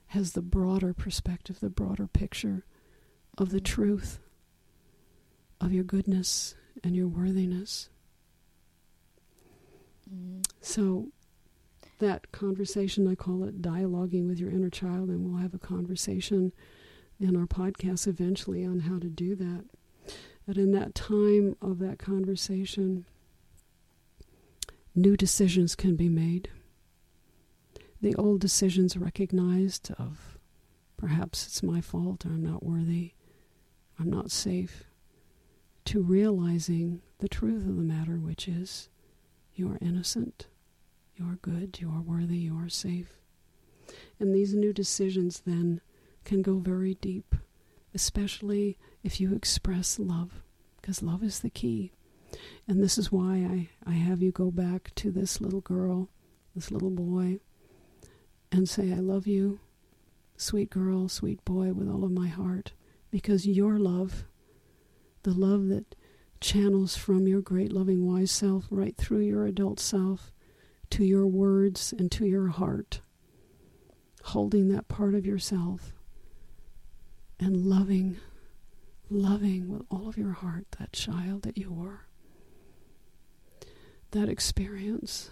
has 0.09 0.33
the 0.33 0.43
broader 0.43 0.93
perspective, 0.93 1.61
the 1.61 1.71
broader 1.71 2.07
picture 2.07 2.65
of 3.39 3.51
the 3.51 3.61
truth 3.61 4.21
of 5.61 5.73
your 5.73 5.85
goodness 5.85 6.55
and 6.85 6.95
your 6.95 7.09
worthiness. 7.09 7.89
Mm. 10.13 10.45
So, 10.61 11.09
that 11.99 12.33
conversation, 12.33 13.09
I 13.09 13.15
call 13.15 13.45
it 13.45 13.63
dialoguing 13.63 14.27
with 14.27 14.39
your 14.39 14.51
inner 14.51 14.71
child, 14.71 15.09
and 15.09 15.25
we'll 15.25 15.41
have 15.41 15.55
a 15.55 15.59
conversation 15.59 16.53
in 17.19 17.37
our 17.37 17.47
podcast 17.47 18.07
eventually 18.07 18.65
on 18.65 18.81
how 18.81 18.99
to 18.99 19.09
do 19.09 19.35
that. 19.37 19.65
But 20.47 20.57
in 20.57 20.73
that 20.73 20.95
time 20.95 21.57
of 21.61 21.79
that 21.81 21.99
conversation, 21.99 23.05
new 24.95 25.17
decisions 25.17 25.75
can 25.75 25.97
be 25.97 26.09
made. 26.09 26.51
The 28.01 28.15
old 28.15 28.41
decisions 28.41 28.97
recognized 28.97 29.91
of 29.99 30.39
perhaps 30.97 31.47
it's 31.47 31.63
my 31.63 31.81
fault. 31.81 32.25
Or 32.25 32.29
I'm 32.29 32.45
not 32.45 32.65
worthy, 32.65 33.13
I'm 33.99 34.11
not 34.11 34.31
safe, 34.31 34.85
to 35.87 36.03
realizing 36.03 37.01
the 37.19 37.29
truth 37.29 37.67
of 37.67 37.77
the 37.77 37.83
matter, 37.83 38.19
which 38.19 38.47
is 38.47 38.89
you 39.55 39.71
are 39.71 39.79
innocent, 39.81 40.47
You 41.17 41.27
are 41.31 41.37
good. 41.37 41.79
You 41.81 41.91
are 41.91 42.03
worthy. 42.03 42.37
You 42.37 42.59
are 42.59 42.69
safe. 42.69 43.15
And 44.21 44.35
these 44.35 44.55
new 44.55 44.73
decisions 44.73 45.41
then 45.47 45.81
can 46.25 46.43
go 46.43 46.59
very 46.59 46.95
deep, 46.95 47.35
especially 47.95 48.79
if 49.03 49.21
you 49.21 49.35
express 49.35 49.99
love, 49.99 50.43
because 50.81 51.03
love 51.03 51.23
is 51.23 51.41
the 51.41 51.51
key. 51.51 51.93
And 52.67 52.83
this 52.83 52.99
is 52.99 53.13
why 53.13 53.69
I, 53.87 53.91
I 53.91 53.95
have 53.95 54.23
you 54.23 54.33
go 54.33 54.51
back 54.51 54.93
to 54.97 55.11
this 55.11 55.41
little 55.41 55.61
girl, 55.61 56.11
this 56.55 56.71
little 56.71 56.91
boy, 56.91 57.39
and 58.51 58.69
say, 58.69 58.93
I 58.93 58.97
love 58.97 59.27
you, 59.27 59.61
sweet 60.37 60.71
girl, 60.71 61.09
sweet 61.09 61.45
boy, 61.45 61.73
with 61.73 61.89
all 61.89 62.05
of 62.05 62.11
my 62.11 62.29
heart, 62.29 62.73
because 63.11 63.47
your 63.47 63.79
love, 63.79 64.25
the 65.23 65.33
love 65.33 65.69
that 65.69 65.95
channels 66.41 66.97
from 66.97 67.27
your 67.27 67.41
great 67.41 67.73
loving 67.73 68.07
wise 68.07 68.31
self 68.31 68.67
right 68.71 68.97
through 68.97 69.21
your 69.21 69.47
adult 69.47 69.81
self 69.81 70.33
to 70.91 71.05
your 71.05 71.27
words 71.27 71.93
and 71.97 72.11
to 72.13 72.27
your 72.27 72.49
heart, 72.49 73.01
holding 74.23 74.69
that 74.69 74.89
part 74.89 75.15
of 75.15 75.27
yourself 75.27 75.93
and 77.39 77.67
loving, 77.67 78.17
loving 79.11 79.69
with 79.69 79.83
all 79.91 80.09
of 80.09 80.17
your 80.17 80.33
heart 80.33 80.67
that 80.79 80.93
child 80.93 81.43
that 81.43 81.59
you 81.59 81.73
were. 81.73 82.07
That 84.13 84.29
experience 84.29 85.31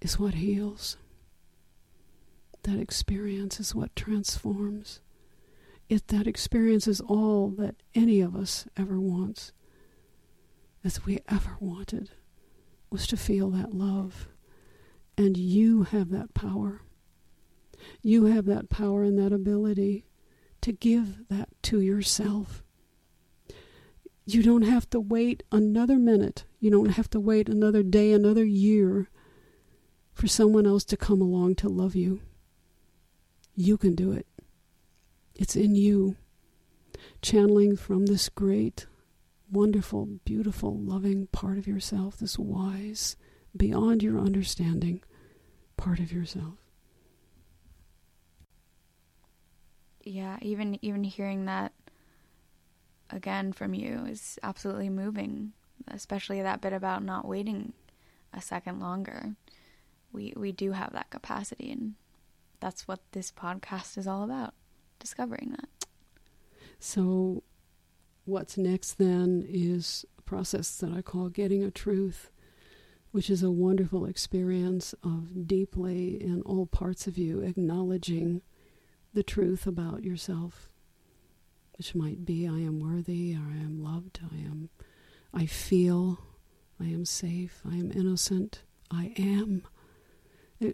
is 0.00 0.18
what 0.18 0.34
heals. 0.34 0.96
That 2.62 2.78
experience 2.78 3.60
is 3.60 3.74
what 3.74 3.94
transforms. 3.94 5.00
It, 5.88 6.08
that 6.08 6.26
experience 6.26 6.86
is 6.86 7.00
all 7.00 7.48
that 7.58 7.76
any 7.94 8.20
of 8.20 8.36
us 8.36 8.66
ever 8.76 9.00
wants, 9.00 9.52
as 10.84 11.06
we 11.06 11.20
ever 11.28 11.56
wanted, 11.60 12.10
was 12.90 13.06
to 13.08 13.16
feel 13.16 13.50
that 13.50 13.74
love. 13.74 14.28
And 15.16 15.36
you 15.36 15.82
have 15.84 16.10
that 16.10 16.34
power. 16.34 16.82
You 18.02 18.26
have 18.26 18.46
that 18.46 18.70
power 18.70 19.02
and 19.02 19.18
that 19.18 19.32
ability 19.32 20.06
to 20.60 20.72
give 20.72 21.28
that 21.28 21.48
to 21.62 21.80
yourself. 21.80 22.62
You 24.26 24.42
don't 24.42 24.62
have 24.62 24.90
to 24.90 25.00
wait 25.00 25.42
another 25.50 25.96
minute. 25.96 26.44
You 26.60 26.70
don't 26.70 26.90
have 26.90 27.08
to 27.10 27.20
wait 27.20 27.48
another 27.48 27.82
day, 27.82 28.12
another 28.12 28.44
year 28.44 29.08
for 30.12 30.26
someone 30.26 30.66
else 30.66 30.84
to 30.84 30.96
come 30.96 31.22
along 31.22 31.54
to 31.56 31.68
love 31.68 31.94
you. 31.94 32.20
You 33.54 33.78
can 33.78 33.94
do 33.94 34.12
it. 34.12 34.26
It's 35.34 35.56
in 35.56 35.74
you, 35.76 36.16
channeling 37.22 37.76
from 37.76 38.06
this 38.06 38.28
great, 38.28 38.86
wonderful, 39.50 40.06
beautiful, 40.24 40.76
loving 40.78 41.26
part 41.28 41.58
of 41.58 41.66
yourself, 41.66 42.18
this 42.18 42.38
wise, 42.38 43.16
beyond 43.56 44.02
your 44.02 44.18
understanding 44.18 45.02
part 45.76 46.00
of 46.00 46.12
yourself. 46.12 46.54
Yeah, 50.04 50.38
even 50.40 50.78
even 50.82 51.04
hearing 51.04 51.46
that 51.46 51.72
again 53.10 53.52
from 53.52 53.74
you 53.74 54.06
is 54.06 54.38
absolutely 54.42 54.88
moving, 54.88 55.52
especially 55.88 56.42
that 56.42 56.60
bit 56.60 56.72
about 56.72 57.02
not 57.02 57.26
waiting 57.26 57.72
a 58.32 58.40
second 58.40 58.80
longer. 58.80 59.34
We 60.12 60.32
we 60.36 60.52
do 60.52 60.72
have 60.72 60.92
that 60.92 61.10
capacity 61.10 61.70
and 61.72 61.94
that's 62.60 62.88
what 62.88 63.00
this 63.12 63.30
podcast 63.30 63.98
is 63.98 64.06
all 64.06 64.24
about 64.24 64.54
discovering 64.98 65.54
that. 65.56 65.68
So, 66.80 67.42
what's 68.28 68.58
next 68.58 68.94
then 68.94 69.42
is 69.48 70.04
a 70.18 70.22
process 70.22 70.76
that 70.76 70.92
I 70.92 71.00
call 71.00 71.30
getting 71.30 71.64
a 71.64 71.70
truth, 71.70 72.30
which 73.10 73.30
is 73.30 73.42
a 73.42 73.50
wonderful 73.50 74.04
experience 74.04 74.94
of 75.02 75.46
deeply 75.46 76.22
in 76.22 76.42
all 76.42 76.66
parts 76.66 77.06
of 77.06 77.16
you 77.16 77.40
acknowledging 77.40 78.42
the 79.14 79.22
truth 79.22 79.66
about 79.66 80.04
yourself, 80.04 80.68
which 81.78 81.94
might 81.94 82.26
be 82.26 82.46
I 82.46 82.58
am 82.58 82.80
worthy, 82.80 83.34
or 83.34 83.50
I 83.50 83.56
am 83.56 83.82
loved, 83.82 84.20
I 84.30 84.36
am, 84.36 84.68
I 85.32 85.46
feel, 85.46 86.18
I 86.78 86.84
am 86.84 87.06
safe, 87.06 87.62
I 87.64 87.76
am 87.76 87.90
innocent, 87.92 88.62
I 88.90 89.14
am 89.16 89.62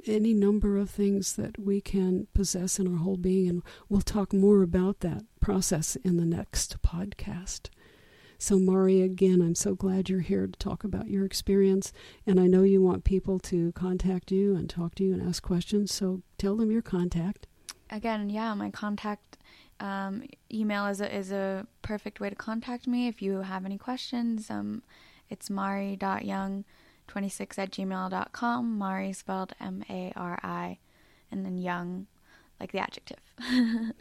any 0.06 0.32
number 0.32 0.76
of 0.76 0.90
things 0.90 1.34
that 1.36 1.58
we 1.58 1.80
can 1.80 2.26
possess 2.34 2.78
in 2.78 2.86
our 2.86 2.98
whole 2.98 3.16
being. 3.16 3.48
And 3.48 3.62
we'll 3.88 4.00
talk 4.00 4.32
more 4.32 4.62
about 4.62 5.00
that 5.00 5.24
process 5.40 5.96
in 5.96 6.16
the 6.16 6.24
next 6.24 6.80
podcast. 6.82 7.68
So, 8.38 8.58
Mari, 8.58 9.00
again, 9.00 9.40
I'm 9.40 9.54
so 9.54 9.74
glad 9.74 10.08
you're 10.08 10.20
here 10.20 10.46
to 10.46 10.58
talk 10.58 10.84
about 10.84 11.08
your 11.08 11.24
experience. 11.24 11.92
And 12.26 12.40
I 12.40 12.46
know 12.46 12.62
you 12.62 12.82
want 12.82 13.04
people 13.04 13.38
to 13.40 13.72
contact 13.72 14.30
you 14.30 14.54
and 14.56 14.68
talk 14.68 14.94
to 14.96 15.04
you 15.04 15.14
and 15.14 15.22
ask 15.22 15.42
questions. 15.42 15.92
So, 15.92 16.22
tell 16.36 16.56
them 16.56 16.70
your 16.70 16.82
contact. 16.82 17.46
Again, 17.90 18.28
yeah, 18.28 18.54
my 18.54 18.70
contact 18.70 19.38
um, 19.80 20.24
email 20.52 20.86
is 20.86 21.00
a, 21.00 21.14
is 21.14 21.32
a 21.32 21.66
perfect 21.82 22.20
way 22.20 22.28
to 22.30 22.36
contact 22.36 22.86
me 22.86 23.08
if 23.08 23.22
you 23.22 23.42
have 23.42 23.64
any 23.64 23.78
questions. 23.78 24.50
Um, 24.50 24.82
it's 25.30 25.48
mari.young 25.48 26.64
26 27.08 27.58
at 27.58 27.70
gmail.com. 27.70 28.78
Mari 28.78 29.12
spelled 29.12 29.52
M 29.60 29.84
A 29.88 30.12
R 30.16 30.38
I, 30.42 30.78
and 31.30 31.44
then 31.44 31.58
young, 31.58 32.06
like 32.60 32.72
the 32.72 32.78
adjective. 32.78 33.18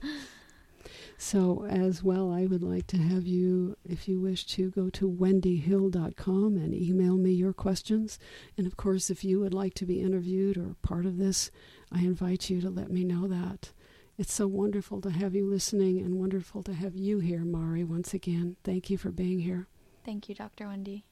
so, 1.18 1.66
as 1.66 2.04
well, 2.04 2.32
I 2.32 2.46
would 2.46 2.64
like 2.64 2.88
to 2.88 2.98
have 2.98 3.26
you, 3.26 3.78
if 3.88 4.08
you 4.08 4.20
wish 4.20 4.46
to, 4.48 4.70
go 4.72 4.90
to 4.92 5.10
wendyhill.com 5.10 6.58
and 6.58 6.74
email 6.74 7.18
me 7.18 7.32
your 7.32 7.54
questions. 7.54 8.20
And 8.58 8.68
of 8.68 8.78
course, 8.78 9.10
if 9.10 9.24
you 9.24 9.40
would 9.40 9.54
like 9.54 9.74
to 9.76 9.86
be 9.86 10.02
interviewed 10.02 10.58
or 10.58 10.76
part 10.82 11.06
of 11.06 11.18
this, 11.18 11.52
I 11.92 12.00
invite 12.00 12.50
you 12.50 12.62
to 12.62 12.70
let 12.70 12.92
me 12.92 13.04
know 13.04 13.28
that. 13.28 13.72
It's 14.18 14.34
so 14.34 14.48
wonderful 14.48 15.02
to 15.02 15.10
have 15.10 15.34
you 15.34 15.46
listening 15.50 16.00
and 16.00 16.20
wonderful 16.20 16.62
to 16.64 16.74
have 16.74 16.96
you 16.96 17.20
here, 17.20 17.44
Mari, 17.44 17.84
once 17.84 18.14
again. 18.14 18.58
Thank 18.64 18.92
you 18.92 18.98
for 18.98 19.10
being 19.10 19.40
here. 19.40 19.68
Thank 20.06 20.30
you, 20.30 20.36
Dr. 20.36 20.68
Wendy. 20.68 21.06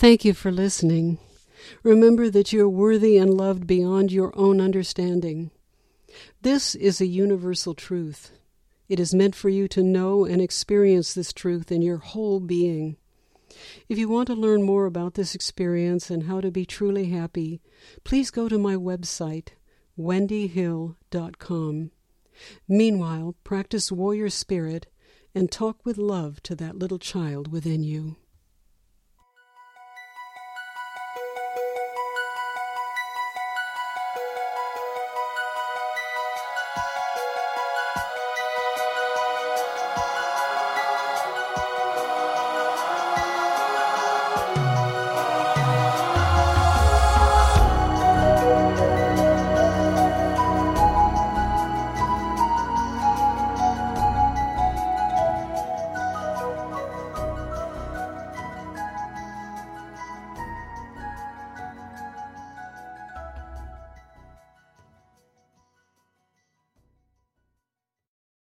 Thank 0.00 0.24
you 0.24 0.32
for 0.32 0.50
listening. 0.50 1.18
Remember 1.82 2.30
that 2.30 2.54
you 2.54 2.64
are 2.64 2.68
worthy 2.70 3.18
and 3.18 3.34
loved 3.34 3.66
beyond 3.66 4.10
your 4.10 4.32
own 4.34 4.58
understanding. 4.58 5.50
This 6.40 6.74
is 6.74 7.02
a 7.02 7.06
universal 7.06 7.74
truth. 7.74 8.30
It 8.88 8.98
is 8.98 9.12
meant 9.12 9.34
for 9.34 9.50
you 9.50 9.68
to 9.68 9.82
know 9.82 10.24
and 10.24 10.40
experience 10.40 11.12
this 11.12 11.34
truth 11.34 11.70
in 11.70 11.82
your 11.82 11.98
whole 11.98 12.40
being. 12.40 12.96
If 13.90 13.98
you 13.98 14.08
want 14.08 14.28
to 14.28 14.34
learn 14.34 14.62
more 14.62 14.86
about 14.86 15.16
this 15.16 15.34
experience 15.34 16.08
and 16.08 16.22
how 16.22 16.40
to 16.40 16.50
be 16.50 16.64
truly 16.64 17.10
happy, 17.10 17.60
please 18.02 18.30
go 18.30 18.48
to 18.48 18.58
my 18.58 18.76
website, 18.76 19.48
wendyhill.com. 19.98 21.90
Meanwhile, 22.66 23.34
practice 23.44 23.92
warrior 23.92 24.30
spirit 24.30 24.86
and 25.34 25.52
talk 25.52 25.84
with 25.84 25.98
love 25.98 26.42
to 26.44 26.56
that 26.56 26.78
little 26.78 26.98
child 26.98 27.52
within 27.52 27.82
you. 27.82 28.16